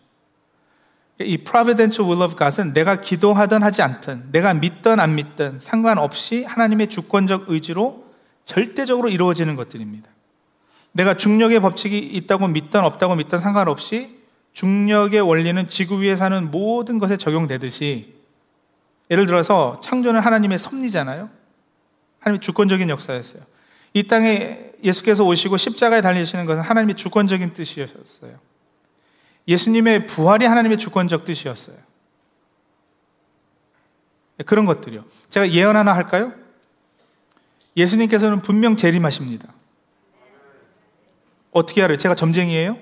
이 1.20 1.38
providential 1.38 2.10
will 2.10 2.22
of 2.22 2.36
God은 2.36 2.72
내가 2.72 3.00
기도하든 3.00 3.62
하지 3.62 3.82
않든, 3.82 4.32
내가 4.32 4.52
믿든 4.54 5.00
안 5.00 5.14
믿든 5.14 5.58
상관없이 5.60 6.44
하나님의 6.44 6.88
주권적 6.88 7.46
의지로 7.48 8.04
절대적으로 8.44 9.08
이루어지는 9.08 9.56
것들입니다. 9.56 10.10
내가 10.92 11.14
중력의 11.14 11.60
법칙이 11.60 11.98
있다고 11.98 12.48
믿든 12.48 12.80
없다고 12.80 13.16
믿든 13.16 13.38
상관없이 13.38 14.18
중력의 14.52 15.20
원리는 15.20 15.68
지구 15.68 16.00
위에 16.00 16.16
사는 16.16 16.50
모든 16.50 16.98
것에 16.98 17.18
적용되듯이 17.18 18.14
예를 19.10 19.26
들어서 19.26 19.78
창조는 19.82 20.20
하나님의 20.20 20.58
섭리잖아요. 20.58 21.28
하나님의 22.20 22.40
주권적인 22.40 22.88
역사였어요. 22.88 23.42
이 23.92 24.04
땅에 24.04 24.65
예수께서 24.82 25.24
오시고 25.24 25.56
십자가에 25.56 26.00
달리시는 26.00 26.46
것은 26.46 26.62
하나님의 26.62 26.96
주권적인 26.96 27.52
뜻이었어요. 27.52 28.38
예수님의 29.48 30.06
부활이 30.06 30.44
하나님의 30.44 30.78
주권적 30.78 31.24
뜻이었어요. 31.24 31.76
네, 34.38 34.44
그런 34.44 34.66
것들이요. 34.66 35.04
제가 35.30 35.50
예언 35.52 35.76
하나 35.76 35.94
할까요? 35.94 36.32
예수님께서는 37.76 38.40
분명 38.42 38.76
재림하십니다. 38.76 39.52
어떻게 41.52 41.82
알아요? 41.82 41.96
제가 41.96 42.14
점쟁이에요? 42.14 42.78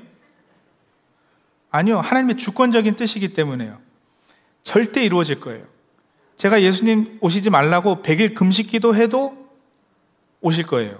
아니요. 1.70 2.00
하나님의 2.00 2.37
주권적인 2.37 2.96
뜻이기 2.96 3.33
때문에요. 3.35 3.78
절대 4.62 5.04
이루어질 5.04 5.40
거예요. 5.40 5.64
제가 6.37 6.62
예수님 6.62 7.18
오시지 7.20 7.50
말라고 7.50 8.02
100일 8.02 8.35
금식 8.35 8.68
기도해도 8.68 9.48
오실 10.40 10.66
거예요. 10.66 10.98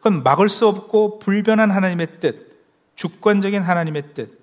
그건 0.00 0.22
막을 0.22 0.48
수 0.48 0.66
없고 0.66 1.18
불변한 1.18 1.70
하나님의 1.70 2.20
뜻, 2.20 2.58
주권적인 2.96 3.62
하나님의 3.62 4.14
뜻. 4.14 4.40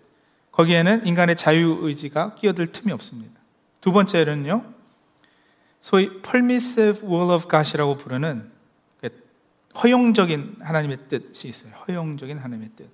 거기에는 0.52 1.06
인간의 1.06 1.36
자유의지가 1.36 2.36
끼어들 2.36 2.68
틈이 2.68 2.94
없습니다. 2.94 3.40
두 3.82 3.92
번째는요, 3.92 4.64
소위 5.82 6.22
permissive 6.22 7.08
will 7.08 7.32
of 7.32 7.48
God이라고 7.50 7.98
부르는 7.98 8.52
그 9.02 9.10
허용적인 9.82 10.58
하나님의 10.62 10.98
뜻이 11.08 11.48
있어요. 11.48 11.74
허용적인 11.88 12.38
하나님의 12.38 12.70
뜻. 12.76 12.90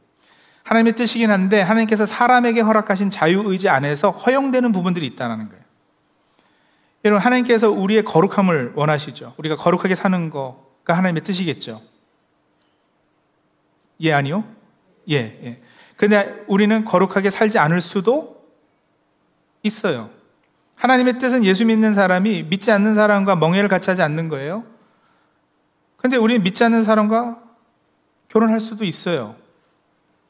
하나님의 0.64 0.96
뜻이긴 0.96 1.32
한데 1.32 1.62
하나님께서 1.62 2.06
사람에게 2.06 2.62
허락하신 2.62 3.10
자유의지 3.10 3.68
안에서 3.68 4.12
허용되는 4.12 4.72
부분들이 4.72 5.06
있다는 5.08 5.50
거예요. 5.50 5.64
여러분, 7.04 7.22
하나님께서 7.22 7.70
우리의 7.70 8.04
거룩함을 8.04 8.74
원하시죠. 8.76 9.34
우리가 9.38 9.58
거룩하게 9.58 9.96
사는 9.96 10.30
거가 10.30 10.96
하나님의 10.96 11.24
뜻이겠죠. 11.24 11.82
예, 14.02 14.14
아니요? 14.14 14.44
예, 15.10 15.16
예. 15.16 15.62
근데 15.98 16.44
우리는 16.48 16.84
거룩하게 16.86 17.30
살지 17.30 17.60
않을 17.60 17.82
수도 17.82 18.44
있어요. 19.62 20.10
하나님의 20.76 21.20
뜻은 21.20 21.44
예수 21.44 21.66
믿는 21.66 21.94
사람이 21.94 22.44
믿지 22.44 22.72
않는 22.72 22.96
사람과 22.96 23.36
멍해를 23.36 23.70
같이 23.70 23.90
하지 23.90 24.02
않는 24.02 24.28
거예요. 24.28 24.64
근데 25.98 26.18
우리는 26.18 26.44
믿지 26.44 26.64
않는 26.64 26.84
사람과 26.84 27.42
결혼할 28.28 28.60
수도 28.60 28.84
있어요. 28.84 29.36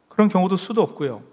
그런 0.10 0.30
경우도 0.30 0.58
수도 0.58 0.82
없고요. 0.84 1.24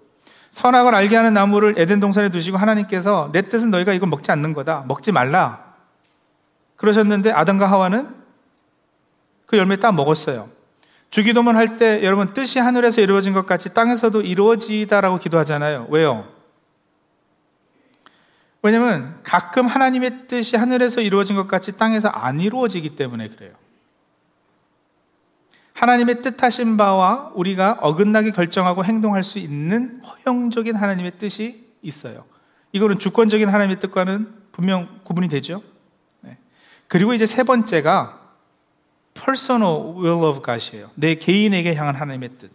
선악을 0.49 0.95
알게 0.95 1.15
하는 1.15 1.33
나무를 1.33 1.75
에덴 1.77 1.99
동산에 1.99 2.29
두시고 2.29 2.57
하나님께서 2.57 3.29
내 3.31 3.47
뜻은 3.47 3.69
너희가 3.71 3.93
이걸 3.93 4.09
먹지 4.09 4.31
않는 4.31 4.53
거다. 4.53 4.85
먹지 4.87 5.11
말라. 5.11 5.75
그러셨는데 6.75 7.31
아담과 7.31 7.69
하와는 7.69 8.15
그 9.45 9.57
열매 9.57 9.75
딱 9.75 9.93
먹었어요. 9.93 10.49
주기도문 11.11 11.57
할 11.57 11.77
때 11.77 12.03
여러분 12.03 12.33
뜻이 12.33 12.57
하늘에서 12.57 13.01
이루어진 13.01 13.33
것 13.33 13.45
같이 13.45 13.73
땅에서도 13.73 14.21
이루어지다라고 14.21 15.19
기도하잖아요. 15.19 15.87
왜요? 15.89 16.27
왜냐면 18.63 19.19
가끔 19.23 19.67
하나님의 19.67 20.27
뜻이 20.27 20.55
하늘에서 20.55 21.01
이루어진 21.01 21.35
것 21.35 21.47
같이 21.47 21.73
땅에서 21.73 22.07
안 22.07 22.39
이루어지기 22.39 22.95
때문에 22.95 23.27
그래요. 23.27 23.53
하나님의 25.73 26.21
뜻하신 26.21 26.77
바와 26.77 27.31
우리가 27.33 27.79
어긋나게 27.81 28.31
결정하고 28.31 28.85
행동할 28.85 29.23
수 29.23 29.39
있는 29.39 30.01
허용적인 30.03 30.75
하나님의 30.75 31.17
뜻이 31.17 31.65
있어요. 31.81 32.23
이거는 32.71 32.99
주권적인 32.99 33.49
하나님의 33.49 33.79
뜻과는 33.79 34.33
분명 34.51 34.99
구분이 35.03 35.27
되죠. 35.27 35.61
네. 36.21 36.37
그리고 36.87 37.13
이제 37.13 37.25
세 37.25 37.43
번째가 37.43 38.20
personal 39.13 39.95
will 39.97 40.23
of 40.23 40.41
God이에요. 40.43 40.91
내 40.95 41.15
개인에게 41.15 41.75
향한 41.75 41.95
하나님의 41.95 42.29
뜻. 42.37 42.51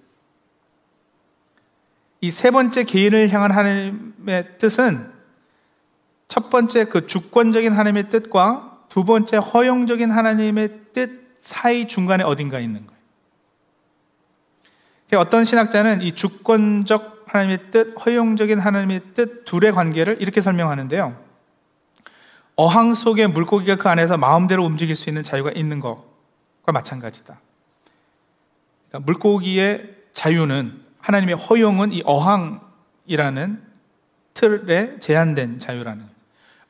이 2.21 2.31
세 2.31 2.51
번째 2.51 2.85
개인을 2.85 3.31
향한 3.33 3.53
하나님의 3.53 4.59
뜻은 4.59 5.13
첫 6.29 6.51
번째 6.51 6.87
그 6.87 7.07
주권적인 7.07 7.73
하나님의 7.73 8.09
뜻과 8.09 8.81
두 8.89 9.05
번째 9.05 9.37
허용적인 9.37 10.11
하나님의 10.11 10.81
뜻 10.93 11.37
사이 11.41 11.87
중간에 11.87 12.25
어딘가 12.25 12.59
있는 12.59 12.87
거예요. 12.87 12.97
어떤 15.21 15.45
신학자는 15.45 16.03
이 16.03 16.13
주권적 16.13 17.27
하나님의 17.27 17.71
뜻, 17.71 17.95
허용적인 18.05 18.59
하나님의 18.59 19.01
뜻 19.15 19.45
둘의 19.45 19.73
관계를 19.73 20.17
이렇게 20.21 20.41
설명하는데요. 20.41 21.17
어항 22.57 22.95
속에 22.95 23.27
물고기가 23.27 23.77
그 23.77 23.89
안에서 23.89 24.17
마음대로 24.17 24.65
움직일 24.65 24.97
수 24.97 25.11
있는 25.11 25.23
자유가 25.23 25.53
있는 25.53 25.79
것과 25.81 26.16
마찬가지다. 26.73 27.41
그러니까 28.89 29.07
물고기의 29.07 29.95
자유는 30.15 30.83
하나님의 31.01 31.37
허용은 31.37 31.93
이 31.93 32.03
어항이라는 32.05 33.63
틀에 34.35 34.99
제한된 34.99 35.59
자유라는 35.59 36.05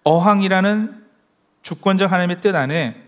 어항이라는 0.05 1.05
주권적 1.63 2.13
하나님의 2.13 2.41
뜻 2.41 2.55
안에 2.55 3.03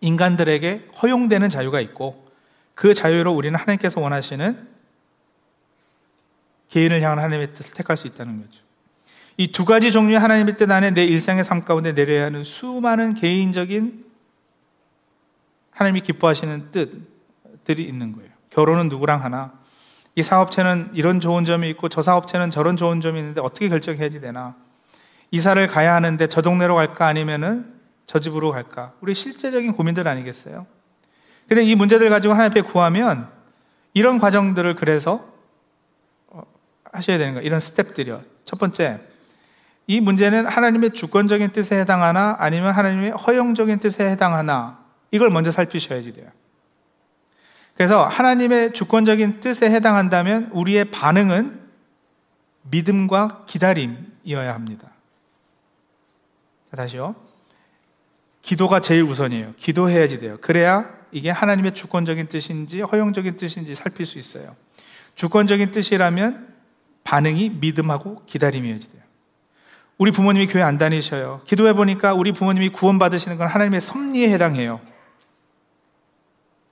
인간들에게 0.00 0.88
허용되는 1.00 1.48
자유가 1.48 1.80
있고 1.80 2.26
그 2.74 2.92
자유로 2.92 3.32
우리는 3.32 3.58
하나님께서 3.58 4.00
원하시는 4.00 4.68
개인을 6.68 7.02
향한 7.02 7.18
하나님의 7.18 7.52
뜻을 7.52 7.72
택할 7.72 7.96
수 7.96 8.06
있다는 8.06 8.40
거죠. 8.42 8.62
이 9.38 9.50
두 9.52 9.64
가지 9.64 9.90
종류의 9.90 10.18
하나님의 10.18 10.56
뜻 10.56 10.70
안에 10.70 10.90
내 10.92 11.04
일상의 11.04 11.44
삶 11.44 11.62
가운데 11.62 11.92
내려야 11.92 12.26
하는 12.26 12.44
수많은 12.44 13.14
개인적인 13.14 14.01
하나님이 15.72 16.00
기뻐하시는 16.00 16.70
뜻들이 16.70 17.84
있는 17.84 18.12
거예요. 18.12 18.30
결혼은 18.50 18.88
누구랑 18.88 19.24
하나? 19.24 19.52
이 20.14 20.22
사업체는 20.22 20.90
이런 20.92 21.20
좋은 21.20 21.44
점이 21.44 21.68
있고 21.70 21.88
저 21.88 22.02
사업체는 22.02 22.50
저런 22.50 22.76
좋은 22.76 23.00
점이 23.00 23.18
있는데 23.18 23.40
어떻게 23.40 23.68
결정해야 23.68 24.08
되나? 24.10 24.54
이사를 25.30 25.66
가야 25.66 25.94
하는데 25.94 26.26
저 26.26 26.42
동네로 26.42 26.74
갈까 26.74 27.06
아니면은 27.06 27.72
저 28.06 28.18
집으로 28.20 28.52
갈까? 28.52 28.92
우리 29.00 29.14
실제적인 29.14 29.72
고민들 29.72 30.06
아니겠어요? 30.06 30.66
근데 31.48 31.62
이 31.64 31.74
문제들 31.74 32.10
가지고 32.10 32.34
하나님 32.34 32.50
앞에 32.50 32.60
구하면 32.60 33.28
이런 33.94 34.18
과정들을 34.18 34.74
그래서 34.74 35.26
어, 36.28 36.42
하셔야 36.92 37.16
되는 37.16 37.34
거예요. 37.34 37.46
이런 37.46 37.58
스텝들이요. 37.58 38.22
첫 38.44 38.58
번째, 38.58 39.00
이 39.86 40.00
문제는 40.00 40.46
하나님의 40.46 40.90
주권적인 40.90 41.50
뜻에 41.50 41.80
해당하나 41.80 42.36
아니면 42.38 42.72
하나님의 42.72 43.12
허용적인 43.12 43.78
뜻에 43.78 44.08
해당하나 44.10 44.81
이걸 45.12 45.30
먼저 45.30 45.52
살피셔야지 45.52 46.14
돼요. 46.14 46.28
그래서 47.74 48.04
하나님의 48.04 48.72
주권적인 48.72 49.40
뜻에 49.40 49.70
해당한다면 49.70 50.50
우리의 50.52 50.86
반응은 50.86 51.60
믿음과 52.70 53.44
기다림이어야 53.46 54.54
합니다. 54.54 54.90
자, 56.70 56.76
다시요. 56.76 57.14
기도가 58.40 58.80
제일 58.80 59.02
우선이에요. 59.02 59.54
기도해야지 59.56 60.18
돼요. 60.18 60.38
그래야 60.40 60.92
이게 61.12 61.30
하나님의 61.30 61.72
주권적인 61.72 62.26
뜻인지 62.26 62.80
허용적인 62.80 63.36
뜻인지 63.36 63.74
살필 63.74 64.06
수 64.06 64.18
있어요. 64.18 64.56
주권적인 65.14 65.70
뜻이라면 65.70 66.48
반응이 67.04 67.50
믿음하고 67.60 68.22
기다림이어야지 68.26 68.90
돼요. 68.90 69.02
우리 69.98 70.10
부모님이 70.10 70.46
교회 70.46 70.62
안 70.62 70.78
다니셔요. 70.78 71.42
기도해 71.44 71.74
보니까 71.74 72.14
우리 72.14 72.32
부모님이 72.32 72.70
구원받으시는 72.70 73.36
건 73.36 73.46
하나님의 73.46 73.80
섭리에 73.80 74.32
해당해요. 74.32 74.80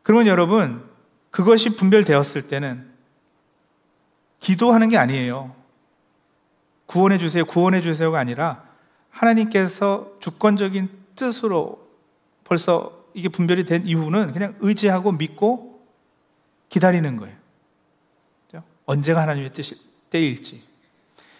그러면 0.03 0.27
여러분, 0.27 0.89
그것이 1.31 1.71
분별되었을 1.71 2.49
때는 2.49 2.91
기도하는 4.41 4.89
게 4.89 4.97
아니에요. 4.97 5.55
구원해 6.87 7.19
주세요, 7.19 7.45
구원해 7.45 7.81
주세요가 7.81 8.19
아니라 8.19 8.65
하나님께서 9.11 10.13
주권적인 10.21 10.89
뜻으로 11.15 11.87
벌써 12.45 13.05
이게 13.15 13.29
분별이 13.29 13.65
된 13.65 13.87
이후는 13.87 14.33
그냥 14.33 14.57
의지하고 14.61 15.13
믿고 15.13 15.81
기다리는 16.69 17.17
거예요. 17.17 17.41
언제가 18.91 19.23
하나님의 19.23 19.53
뜻이, 19.53 19.77
때일지. 20.11 20.65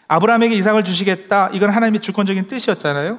아브라함에게 0.07 0.55
이삭을 0.55 0.85
주시겠다. 0.85 1.51
이건 1.53 1.71
하나님의 1.71 2.01
주권적인 2.01 2.47
뜻이었잖아요. 2.47 3.19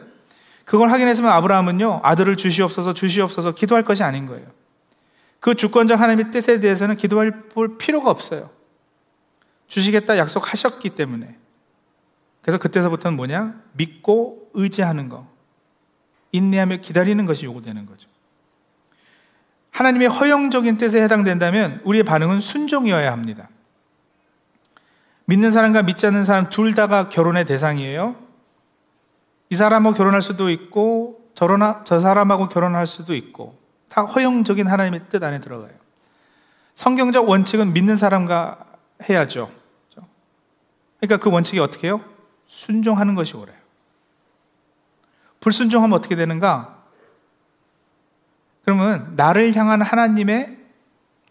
그걸 0.63 0.89
확인했으면 0.89 1.29
아브라함은요, 1.31 1.99
아들을 2.03 2.37
주시옵소서, 2.37 2.93
주시옵소서 2.93 3.51
기도할 3.51 3.83
것이 3.83 4.03
아닌 4.03 4.25
거예요. 4.27 4.47
그 5.41 5.55
주권적 5.55 5.99
하나님의 5.99 6.31
뜻에 6.31 6.59
대해서는 6.59 6.95
기도할 6.95 7.43
필요가 7.77 8.09
없어요. 8.11 8.51
주시겠다 9.67 10.17
약속하셨기 10.17 10.91
때문에. 10.91 11.35
그래서 12.41 12.57
그때서부터는 12.59 13.17
뭐냐? 13.17 13.59
믿고 13.73 14.49
의지하는 14.53 15.09
거. 15.09 15.27
인내하며 16.31 16.77
기다리는 16.77 17.25
것이 17.25 17.45
요구되는 17.45 17.85
거죠. 17.87 18.07
하나님의 19.71 20.09
허용적인 20.09 20.77
뜻에 20.77 21.01
해당된다면 21.01 21.81
우리의 21.85 22.03
반응은 22.03 22.39
순종이어야 22.39 23.11
합니다. 23.11 23.49
믿는 25.25 25.49
사람과 25.49 25.81
믿지 25.81 26.05
않는 26.05 26.23
사람 26.23 26.49
둘 26.49 26.75
다가 26.75 27.09
결혼의 27.09 27.45
대상이에요. 27.45 28.15
이 29.49 29.55
사람하고 29.55 29.95
결혼할 29.95 30.21
수도 30.21 30.51
있고 30.51 31.19
저 31.33 31.99
사람하고 31.99 32.47
결혼할 32.47 32.85
수도 32.85 33.15
있고 33.15 33.60
다 33.91 34.03
허용적인 34.03 34.67
하나님의 34.67 35.09
뜻 35.09 35.21
안에 35.21 35.41
들어가요. 35.41 35.73
성경적 36.75 37.27
원칙은 37.27 37.73
믿는 37.73 37.97
사람과 37.97 38.65
해야죠. 39.09 39.51
그러니까 41.01 41.17
그 41.17 41.29
원칙이 41.29 41.59
어떻게 41.59 41.87
해요? 41.87 42.01
순종하는 42.47 43.15
것이 43.15 43.35
옳아요. 43.35 43.57
불순종하면 45.41 45.97
어떻게 45.97 46.15
되는가? 46.15 46.85
그러면 48.63 49.11
나를 49.17 49.53
향한 49.57 49.81
하나님의 49.81 50.57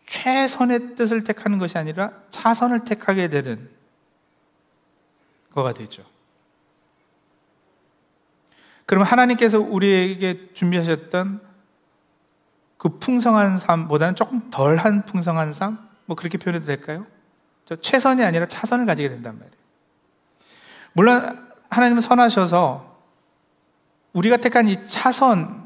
최선의 0.05 0.97
뜻을 0.97 1.25
택하는 1.25 1.59
것이 1.59 1.79
아니라 1.79 2.13
차선을 2.31 2.85
택하게 2.85 3.29
되는 3.29 3.71
거가 5.55 5.73
되죠. 5.73 6.05
그러면 8.85 9.07
하나님께서 9.07 9.61
우리에게 9.61 10.53
준비하셨던 10.53 11.50
그 12.81 12.89
풍성한 12.99 13.59
삶보다는 13.59 14.15
조금 14.15 14.41
덜한 14.51 15.05
풍성한 15.05 15.53
삶? 15.53 15.79
뭐 16.07 16.17
그렇게 16.17 16.39
표현해도 16.39 16.65
될까요? 16.65 17.05
최선이 17.83 18.25
아니라 18.25 18.47
차선을 18.47 18.87
가지게 18.87 19.11
된단 19.11 19.35
말이에요. 19.35 19.55
물론 20.95 21.47
하나님은 21.69 22.01
선하셔서 22.01 22.99
우리가 24.15 24.39
택한 24.39 24.67
이 24.67 24.79
차선을 24.89 25.61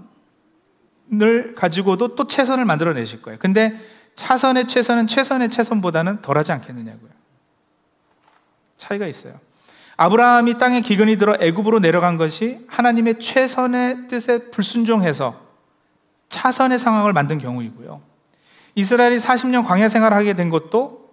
가지고도 1.54 2.16
또 2.16 2.26
최선을 2.26 2.64
만들어내실 2.64 3.22
거예요. 3.22 3.38
근데 3.38 3.78
차선의 4.16 4.66
최선은 4.66 5.06
최선의 5.06 5.50
최선보다는 5.50 6.20
덜하지 6.20 6.50
않겠느냐고요. 6.50 7.10
차이가 8.76 9.06
있어요. 9.06 9.38
아브라함이 9.96 10.58
땅에 10.58 10.80
기근이 10.80 11.16
들어 11.16 11.36
애굽으로 11.40 11.78
내려간 11.78 12.16
것이 12.16 12.66
하나님의 12.66 13.20
최선의 13.20 14.08
뜻에 14.08 14.50
불순종해서 14.50 15.43
차선의 16.34 16.78
상황을 16.78 17.12
만든 17.12 17.38
경우이고요. 17.38 18.02
이스라엘이 18.74 19.18
40년 19.18 19.64
광야 19.64 19.88
생활을 19.88 20.16
하게 20.16 20.34
된 20.34 20.50
것도 20.50 21.04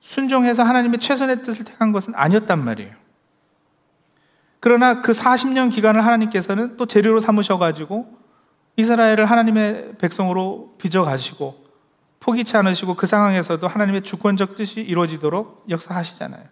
순종해서 0.00 0.62
하나님의 0.62 0.98
최선의 0.98 1.42
뜻을 1.42 1.64
택한 1.64 1.92
것은 1.92 2.14
아니었단 2.16 2.64
말이에요. 2.64 2.94
그러나 4.60 5.02
그 5.02 5.12
40년 5.12 5.70
기간을 5.70 6.04
하나님께서는 6.04 6.78
또 6.78 6.86
재료로 6.86 7.20
삼으셔가지고 7.20 8.18
이스라엘을 8.76 9.26
하나님의 9.26 9.94
백성으로 9.98 10.70
빚어가시고 10.78 11.64
포기치 12.20 12.56
않으시고 12.56 12.94
그 12.94 13.06
상황에서도 13.06 13.66
하나님의 13.66 14.02
주권적 14.02 14.56
뜻이 14.56 14.80
이루어지도록 14.80 15.66
역사하시잖아요. 15.68 16.44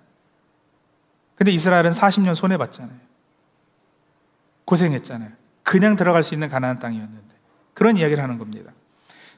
근데 1.34 1.50
이스라엘은 1.52 1.90
40년 1.90 2.34
손해봤잖아요. 2.34 2.98
고생했잖아요. 4.66 5.41
그냥 5.62 5.96
들어갈 5.96 6.22
수 6.22 6.34
있는 6.34 6.48
가나안 6.48 6.78
땅이었는데 6.78 7.34
그런 7.74 7.96
이야기를 7.96 8.22
하는 8.22 8.38
겁니다. 8.38 8.72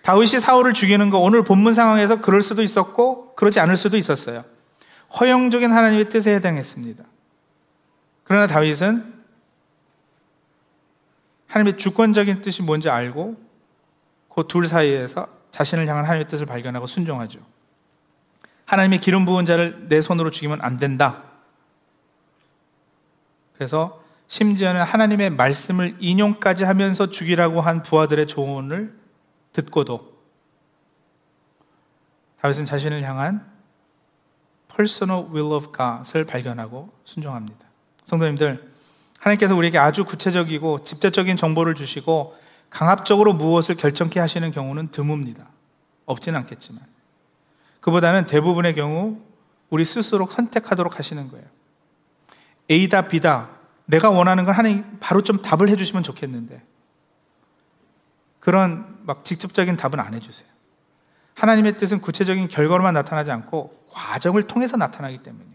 다윗이 0.02 0.40
사울을 0.40 0.75
죽이는 0.75 1.10
거 1.10 1.18
오늘 1.18 1.44
본문 1.44 1.72
상황에서 1.72 2.20
그럴 2.20 2.42
수도 2.42 2.62
있었고 2.62 3.35
그렇지 3.35 3.60
않을 3.60 3.77
수도 3.77 3.96
있었어요. 3.96 4.44
허용적인 5.18 5.72
하나님의 5.72 6.08
뜻에 6.10 6.35
해당했습니다. 6.35 7.04
그러나 8.25 8.46
다윗은 8.46 9.14
하나님의 11.46 11.79
주권적인 11.79 12.40
뜻이 12.40 12.62
뭔지 12.62 12.90
알고 12.90 13.37
그 14.35 14.48
둘 14.48 14.66
사이에서 14.66 15.29
자신을 15.52 15.87
향한 15.87 16.04
하나님의 16.04 16.27
뜻을 16.27 16.46
발견하고 16.46 16.87
순종하죠. 16.87 17.38
하나님의 18.66 19.00
기름 19.00 19.25
부은 19.25 19.46
자를 19.46 19.88
내 19.88 20.00
손으로 20.00 20.31
죽이면 20.31 20.60
안 20.62 20.77
된다. 20.77 21.22
그래서 23.54 24.02
심지어는 24.29 24.83
하나님의 24.83 25.31
말씀을 25.31 25.96
인용까지 26.00 26.64
하면서 26.64 27.06
죽이라고 27.08 27.60
한 27.60 27.83
부하들의 27.83 28.27
조언을 28.27 28.98
듣고도 29.52 30.14
다윗은 32.40 32.64
자신을 32.64 33.02
향한 33.02 33.46
personal 34.75 35.27
will 35.33 35.52
of 35.52 35.68
God을 35.72 36.27
발견하고 36.27 36.90
순종합니다. 37.04 37.66
성도님들, 38.04 38.70
하나님께서 39.18 39.56
우리에게 39.56 39.79
아주 39.79 40.04
구체적이고 40.04 40.83
직접적인 40.83 41.37
정보를 41.37 41.75
주시고 41.75 42.37
강압적으로 42.70 43.33
무엇을 43.33 43.77
결정케 43.77 44.20
하시는 44.20 44.50
경우는 44.50 44.88
드뭅니다. 44.88 45.46
없지는 46.06 46.40
않겠지만. 46.40 46.83
그보다는 47.81 48.27
대부분의 48.27 48.75
경우 48.75 49.20
우리 49.70 49.85
스스로 49.85 50.27
선택하도록 50.27 50.98
하시는 50.98 51.29
거예요. 51.31 51.46
A다, 52.70 53.08
B다. 53.08 53.54
내가 53.87 54.10
원하는 54.10 54.44
걸 54.44 54.54
하나님 54.54 54.85
바로 55.00 55.22
좀 55.22 55.42
답을 55.42 55.68
해주시면 55.68 56.02
좋겠는데. 56.02 56.62
그런 58.40 58.98
막 59.02 59.24
직접적인 59.24 59.76
답은 59.76 60.00
안 60.00 60.14
해주세요. 60.14 60.46
하나님의 61.35 61.76
뜻은 61.76 62.00
구체적인 62.00 62.48
결과로만 62.48 62.94
나타나지 62.94 63.30
않고 63.30 63.87
과정을 63.90 64.44
통해서 64.44 64.76
나타나기 64.76 65.18
때문이에요. 65.22 65.54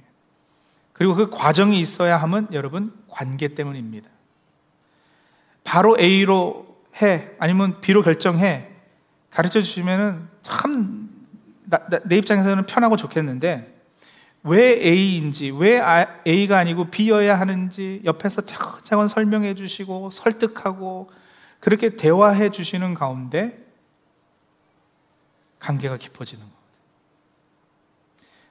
그리고 0.93 1.15
그 1.15 1.29
과정이 1.29 1.79
있어야 1.79 2.17
함은 2.17 2.47
여러분 2.51 2.93
관계 3.07 3.49
때문입니다. 3.49 4.09
바로 5.63 5.97
A로 5.99 6.77
해 7.01 7.31
아니면 7.39 7.79
B로 7.79 8.01
결정해 8.01 8.69
가르쳐 9.29 9.61
주시면은 9.61 10.27
참내 10.41 12.17
입장에서는 12.17 12.65
편하고 12.65 12.97
좋겠는데 12.97 13.78
왜 14.43 14.79
A인지 14.81 15.51
왜 15.51 15.81
A가 16.25 16.57
아니고 16.57 16.85
B여야 16.85 17.39
하는지 17.39 18.01
옆에서 18.05 18.41
차근차근 18.41 19.07
설명해 19.07 19.55
주시고 19.55 20.09
설득하고 20.11 21.11
그렇게 21.59 21.95
대화해 21.95 22.49
주시는 22.49 22.93
가운데 22.93 23.65
관계가 25.59 25.97
깊어지는 25.97 26.41
겁니다. 26.41 26.59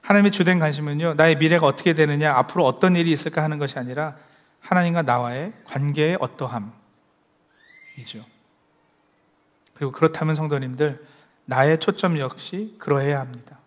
하나님의 0.01 0.31
주된 0.31 0.59
관심은요, 0.59 1.15
나의 1.15 1.37
미래가 1.37 1.67
어떻게 1.67 1.93
되느냐, 1.93 2.33
앞으로 2.33 2.65
어떤 2.65 2.95
일이 2.95 3.11
있을까 3.11 3.43
하는 3.43 3.59
것이 3.59 3.77
아니라 3.77 4.15
하나님과 4.59 5.03
나와의 5.03 5.53
관계의 5.65 6.17
어떠함이죠. 6.19 6.73
그리고 9.73 9.91
그렇다면 9.91 10.35
성도님들, 10.35 11.05
나의 11.45 11.79
초점 11.79 12.17
역시 12.19 12.75
그러해야 12.79 13.19
합니다. 13.19 13.58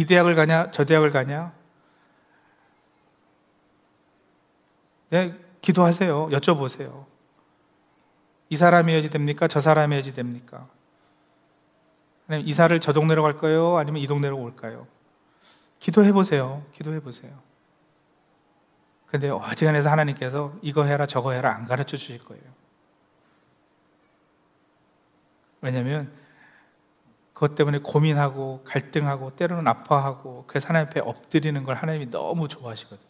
이 0.00 0.06
대학을 0.06 0.34
가냐, 0.34 0.70
저 0.70 0.86
대학을 0.86 1.10
가냐? 1.10 1.52
네, 5.10 5.38
기도하세요. 5.60 6.30
여쭤보세요. 6.30 7.04
이 8.48 8.56
사람이어야지 8.56 9.10
됩니까? 9.10 9.46
저 9.46 9.60
사람이어야지 9.60 10.14
됩니까? 10.14 10.66
아니면 12.26 12.48
이사를 12.48 12.80
저 12.80 12.94
동네로 12.94 13.22
갈까요? 13.22 13.76
아니면 13.76 14.00
이 14.00 14.06
동네로 14.06 14.38
올까요? 14.38 14.86
기도해 15.80 16.12
보세요. 16.12 16.64
기도해 16.72 17.00
보세요. 17.00 17.38
근데 19.06 19.28
어지간해서 19.28 19.90
하나님께서 19.90 20.54
이거 20.62 20.84
해라 20.84 21.04
저거 21.04 21.32
해라 21.32 21.54
안 21.54 21.66
가르쳐 21.66 21.98
주실 21.98 22.24
거예요. 22.24 22.44
왜냐하면 25.60 26.10
그것 27.40 27.54
때문에 27.54 27.78
고민하고 27.78 28.62
갈등하고 28.66 29.34
때로는 29.34 29.66
아파하고 29.66 30.44
그래서 30.46 30.68
하나님 30.68 30.88
앞에 30.88 31.00
엎드리는 31.00 31.64
걸 31.64 31.74
하나님이 31.74 32.10
너무 32.10 32.48
좋아하시거든요. 32.48 33.08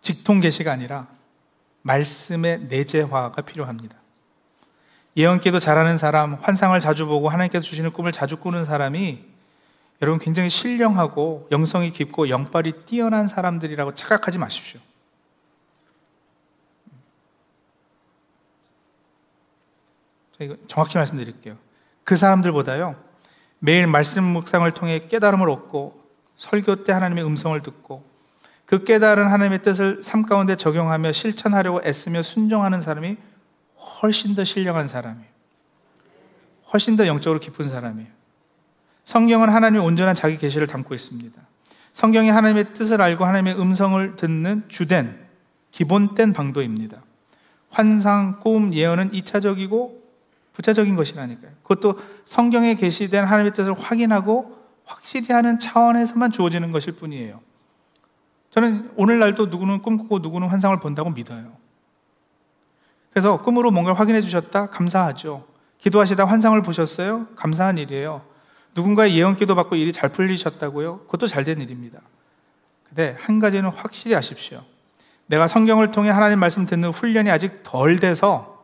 직통 0.00 0.38
계시가 0.38 0.70
아니라 0.70 1.08
말씀의 1.82 2.68
내재화가 2.68 3.42
필요합니다. 3.42 3.96
예언기도 5.16 5.58
잘하는 5.58 5.96
사람, 5.96 6.34
환상을 6.34 6.78
자주 6.78 7.04
보고 7.06 7.28
하나님께서 7.28 7.64
주시는 7.64 7.90
꿈을 7.90 8.12
자주 8.12 8.36
꾸는 8.36 8.64
사람이 8.64 9.24
여러분 10.02 10.20
굉장히 10.20 10.50
신령하고 10.50 11.48
영성이 11.50 11.90
깊고 11.90 12.28
영빨이 12.28 12.84
뛰어난 12.86 13.26
사람들이라고 13.26 13.96
착각하지 13.96 14.38
마십시오. 14.38 14.78
이거 14.78 14.88
정확히 20.66 20.98
말씀드릴게요. 20.98 21.56
그 22.04 22.16
사람들보다요, 22.16 22.96
매일 23.58 23.86
말씀 23.86 24.24
묵상을 24.24 24.70
통해 24.72 25.06
깨달음을 25.08 25.50
얻고 25.50 26.00
설교 26.36 26.84
때 26.84 26.92
하나님의 26.92 27.24
음성을 27.24 27.60
듣고 27.60 28.04
그 28.64 28.84
깨달은 28.84 29.26
하나님의 29.26 29.62
뜻을 29.62 30.02
삶 30.02 30.24
가운데 30.24 30.54
적용하며 30.54 31.12
실천하려고 31.12 31.80
애쓰며 31.84 32.22
순종하는 32.22 32.80
사람이 32.80 33.16
훨씬 34.02 34.34
더 34.34 34.44
신령한 34.44 34.86
사람이에요. 34.88 35.28
훨씬 36.72 36.96
더 36.96 37.06
영적으로 37.06 37.40
깊은 37.40 37.68
사람이에요. 37.68 38.08
성경은 39.04 39.48
하나님의 39.48 39.84
온전한 39.84 40.14
자기 40.14 40.36
계시를 40.36 40.66
담고 40.66 40.94
있습니다. 40.94 41.40
성경이 41.94 42.28
하나님의 42.28 42.74
뜻을 42.74 43.00
알고 43.00 43.24
하나님의 43.24 43.58
음성을 43.58 44.16
듣는 44.16 44.64
주된 44.68 45.18
기본된 45.70 46.34
방도입니다. 46.34 47.02
환상, 47.70 48.40
꿈, 48.40 48.72
예언은 48.74 49.12
2차적이고 49.12 49.98
부차적인 50.58 50.96
것이라니까요. 50.96 51.52
그것도 51.62 52.00
성경에 52.24 52.74
계시된 52.74 53.24
하나님의 53.24 53.52
뜻을 53.52 53.74
확인하고 53.74 54.58
확실히 54.84 55.32
하는 55.32 55.60
차원에서만 55.60 56.32
주어지는 56.32 56.72
것일 56.72 56.96
뿐이에요. 56.96 57.40
저는 58.50 58.90
오늘날도 58.96 59.46
누구는 59.46 59.82
꿈꾸고 59.82 60.18
누구는 60.18 60.48
환상을 60.48 60.76
본다고 60.80 61.10
믿어요. 61.10 61.52
그래서 63.10 63.40
꿈으로 63.40 63.70
뭔가를 63.70 63.98
확인해 64.00 64.20
주셨다? 64.20 64.70
감사하죠. 64.70 65.46
기도하시다 65.78 66.24
환상을 66.24 66.60
보셨어요? 66.62 67.28
감사한 67.36 67.78
일이에요. 67.78 68.22
누군가의 68.74 69.16
예언 69.16 69.36
기도 69.36 69.54
받고 69.54 69.76
일이 69.76 69.92
잘 69.92 70.10
풀리셨다고요? 70.10 71.00
그것도 71.02 71.28
잘 71.28 71.44
된 71.44 71.60
일입니다. 71.60 72.00
근데 72.88 73.16
한 73.20 73.38
가지는 73.38 73.70
확실히 73.70 74.16
아십시오. 74.16 74.64
내가 75.26 75.46
성경을 75.46 75.92
통해 75.92 76.10
하나님 76.10 76.40
말씀 76.40 76.66
듣는 76.66 76.90
훈련이 76.90 77.30
아직 77.30 77.62
덜 77.62 77.98
돼서 78.00 78.57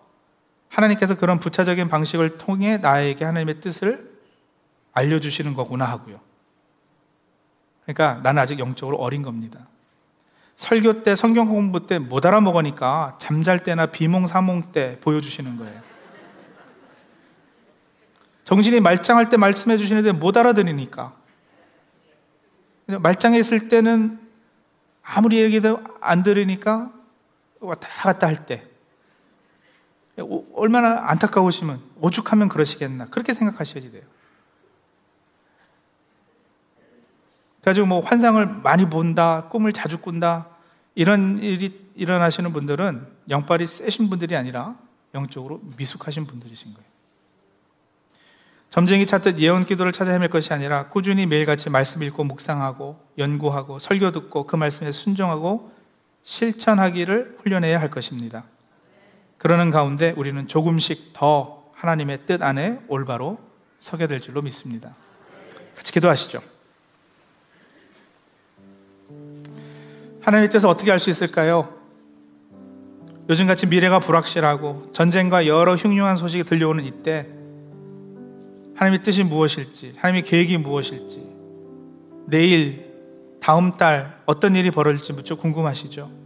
하나님께서 0.75 1.16
그런 1.16 1.39
부차적인 1.39 1.89
방식을 1.89 2.39
통해 2.39 2.79
나에게 2.79 3.25
하나님의 3.25 3.61
뜻을 3.61 4.12
알려주시는 4.93 5.55
거구나 5.55 5.85
하고요. 5.85 6.20
그러니까 7.85 8.20
나는 8.22 8.43
아직 8.43 8.59
영적으로 8.59 8.97
어린 8.97 9.22
겁니다. 9.22 9.68
설교 10.57 11.03
때 11.03 11.16
성경 11.16 11.49
공부 11.49 11.87
때 11.87 11.99
못 11.99 12.25
알아먹으니까 12.27 13.18
잠잘 13.20 13.61
때나 13.61 13.87
비몽사몽 13.87 14.72
때 14.72 14.99
보여주시는 15.01 15.57
거예요. 15.57 15.83
정신이 18.45 18.81
말짱할 18.81 19.29
때 19.29 19.37
말씀해 19.37 19.79
주시는데 19.79 20.12
못 20.12 20.37
알아들으니까. 20.37 21.14
말짱해 22.87 23.39
있을 23.39 23.68
때는 23.68 24.20
아무리 25.03 25.41
얘기도 25.41 25.83
안 26.01 26.22
들으니까 26.22 26.93
왔다 27.61 27.89
갔다 27.89 28.27
할 28.27 28.45
때. 28.47 28.74
얼마나 30.55 31.09
안타까우시면, 31.11 31.81
오죽하면 32.01 32.49
그러시겠나. 32.49 33.07
그렇게 33.07 33.35
생각하셔야 33.35 33.91
돼요. 33.91 34.03
그래가지고 37.61 37.87
뭐 37.87 38.01
환상을 38.01 38.47
많이 38.62 38.89
본다, 38.89 39.49
꿈을 39.49 39.73
자주 39.73 39.99
꾼다, 39.99 40.49
이런 40.95 41.39
일이 41.39 41.81
일어나시는 41.97 42.53
분들은 42.53 43.07
영빨이 43.31 43.67
세신 43.67 44.11
분들이 44.11 44.37
아니라 44.37 44.77
영적으로 45.15 45.61
미숙하신 45.77 46.27
분들이신 46.27 46.75
거예요. 46.75 46.95
점쟁이 48.71 49.07
찾듯 49.07 49.39
예언 49.39 49.67
기도를 49.67 49.93
찾아 49.93 50.11
헤맬 50.12 50.31
것이 50.31 50.53
아니라 50.53 50.89
꾸준히 50.89 51.27
매일같이 51.27 51.71
말씀 51.71 52.03
읽고 52.03 52.25
묵상하고 52.25 53.01
연구하고 53.19 53.79
설교 53.79 54.11
듣고 54.11 54.49
그 54.49 54.57
말씀에 54.57 54.91
순종하고 54.91 55.73
실천하기를 56.25 57.39
훈련해야 57.41 57.81
할 57.81 57.91
것입니다. 57.91 58.45
그러는 59.45 59.71
가운데 59.71 60.15
우리는 60.17 60.49
조금씩 60.49 61.13
더 61.13 61.67
하나님의 61.75 62.21
뜻 62.25 62.41
안에 62.41 62.81
올바로 62.89 63.39
서게 63.79 64.07
될 64.07 64.23
줄로 64.23 64.41
믿습니다. 64.41 64.95
같이 65.77 65.93
기도하시죠. 65.93 66.41
하나님의 70.23 70.49
뜻을 70.49 70.67
어떻게 70.67 70.91
알 70.91 70.99
수 70.99 71.11
있을까요? 71.11 71.75
요즘같이 73.29 73.67
미래가 73.67 73.99
불확실하고 73.99 74.93
전쟁과 74.95 75.47
여러 75.47 75.77
흉흉한 75.77 76.17
소식이 76.17 76.45
들려오는 76.45 76.83
이때 76.83 77.29
하나님의 78.77 79.03
뜻이 79.03 79.25
무엇일지, 79.25 79.93
하나님의 79.99 80.23
계획이 80.23 80.57
무엇일지, 80.57 81.23
내일, 82.29 82.95
다음 83.43 83.73
달 83.73 84.23
어떤 84.25 84.57
일이 84.57 84.71
벌어질지 84.71 85.13
무척 85.13 85.39
궁금하시죠? 85.39 86.24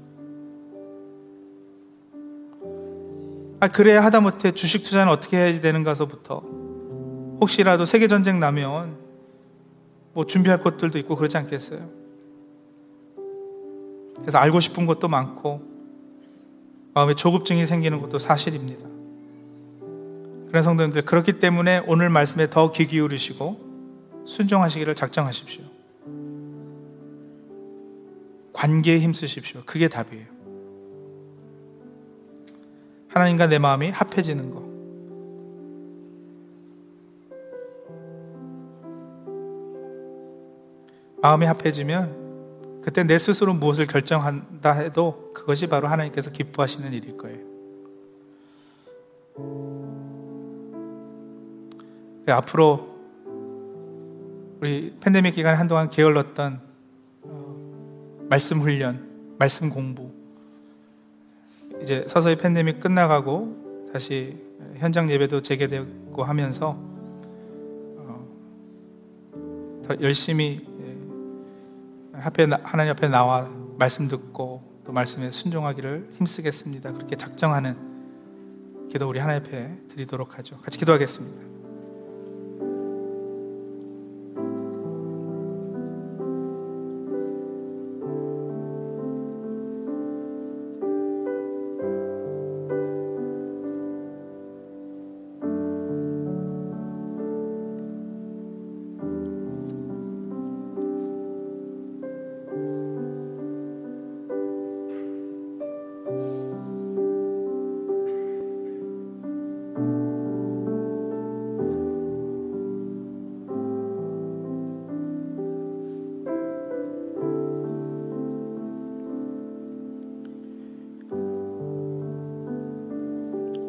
아, 3.61 3.69
그래야 3.69 4.05
하다못해 4.05 4.53
주식 4.53 4.85
투자는 4.85 5.13
어떻게 5.13 5.37
해야지 5.37 5.61
되는가서부터 5.61 6.43
혹시라도 7.41 7.85
세계 7.85 8.07
전쟁 8.07 8.39
나면 8.39 8.97
뭐 10.13 10.27
준비할 10.27 10.63
것들도 10.63 10.99
있고 10.99 11.17
그러지 11.17 11.37
않겠어요? 11.39 11.89
그래서 14.21 14.39
알고 14.39 14.61
싶은 14.61 14.87
것도 14.87 15.09
많고 15.09 15.63
마음에 16.95 17.15
조급증이 17.15 17.65
생기는 17.65 18.01
것도 18.01 18.19
사실입니다. 18.19 18.87
그런 20.49 20.63
성도님들 20.63 21.03
그렇기 21.03 21.39
때문에 21.39 21.83
오늘 21.87 22.11
말씀에 22.11 22.51
더 22.51 22.73
귀 22.73 22.87
기울이시고 22.87 24.25
순종하시기를 24.27 24.95
작정하십시오. 24.95 25.63
관계에 28.53 28.99
힘쓰십시오. 28.99 29.63
그게 29.67 29.89
답이에요. 29.89 30.38
하나님과 33.19 33.49
내 33.49 33.59
마음이 33.59 33.91
합해지는 33.91 34.51
것. 34.51 34.63
마음이 41.21 41.47
합해지면 41.47 42.81
그때 42.83 43.03
내 43.03 43.19
스스로 43.19 43.53
무엇을 43.55 43.89
결정한다 43.89 44.73
해도 44.73 45.33
그것이 45.35 45.67
바로 45.67 45.89
하나님께서 45.89 46.31
기뻐하시는 46.31 46.93
일일 46.93 47.17
거예요. 47.17 47.39
그 52.25 52.33
앞으로 52.33 52.97
우리 54.61 54.95
팬데믹 55.01 55.35
기간에 55.35 55.57
한동안 55.57 55.89
게을렀던 55.89 56.61
어, 57.23 58.27
말씀 58.29 58.61
훈련, 58.61 59.09
말씀 59.39 59.71
공부 59.71 60.18
이제 61.83 62.05
서서히 62.07 62.37
팬데믹 62.37 62.81
끝나가고 62.81 63.89
다시 63.93 64.37
현장 64.77 65.11
예배도 65.11 65.43
재개되고 65.43 66.23
하면서 66.23 66.77
어, 67.97 68.27
더 69.87 69.97
열심히 70.01 70.67
앞에 72.13 72.47
하나님 72.63 72.93
앞에 72.93 73.09
나와 73.09 73.49
말씀 73.79 74.09
듣고 74.09 74.63
또 74.85 74.93
말씀에 74.93 75.31
순종하기를 75.31 76.11
힘쓰겠습니다. 76.15 76.93
그렇게 76.93 77.17
작정하는 77.17 77.77
기도 78.91 79.09
우리 79.09 79.19
하나님 79.19 79.43
앞에 79.43 79.87
드리도록 79.89 80.39
하죠. 80.39 80.59
같이 80.59 80.79
기도하겠습니다. 80.79 81.48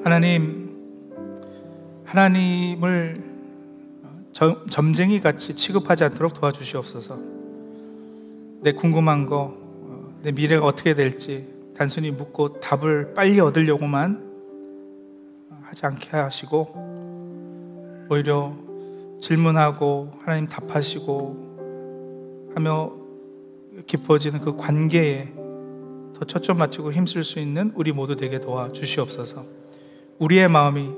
하나님, 0.09 0.75
하나님을 2.03 3.23
점쟁이 4.71 5.19
같이 5.19 5.53
취급하지 5.53 6.05
않도록 6.05 6.33
도와주시옵소서. 6.33 7.19
내 8.61 8.71
궁금한 8.71 9.27
거, 9.27 9.55
내 10.23 10.31
미래가 10.31 10.65
어떻게 10.65 10.95
될지 10.95 11.47
단순히 11.75 12.09
묻고 12.09 12.59
답을 12.59 13.13
빨리 13.13 13.39
얻으려고만 13.39 14.27
하지 15.61 15.85
않게 15.85 16.17
하시고, 16.17 18.07
오히려 18.09 18.57
질문하고 19.21 20.09
하나님 20.23 20.47
답하시고 20.47 22.49
하며 22.55 22.93
깊어지는 23.85 24.39
그 24.39 24.57
관계에 24.57 25.31
더 26.15 26.25
초점 26.25 26.57
맞추고 26.57 26.93
힘쓸 26.93 27.23
수 27.23 27.37
있는 27.37 27.71
우리 27.75 27.91
모두 27.91 28.15
되게 28.15 28.39
도와 28.39 28.71
주시옵소서. 28.71 29.58
우리의 30.19 30.49
마음이 30.49 30.91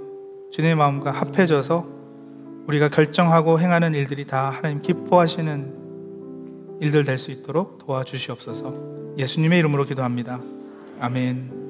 주님의 0.52 0.76
마음과 0.76 1.12
합해져서 1.12 1.88
우리가 2.68 2.90
결정하고 2.90 3.60
행하는 3.60 3.94
일들이 3.94 4.26
다 4.26 4.50
하나님 4.50 4.80
기뻐하시는 4.80 6.80
일들 6.82 7.06
될 7.06 7.18
수 7.20 7.30
있도록 7.32 7.78
도와주시옵소서. 7.86 8.74
예수님의 9.18 9.60
이름으로 9.60 9.86
기도합니다. 9.86 10.42
아멘. 11.00 11.60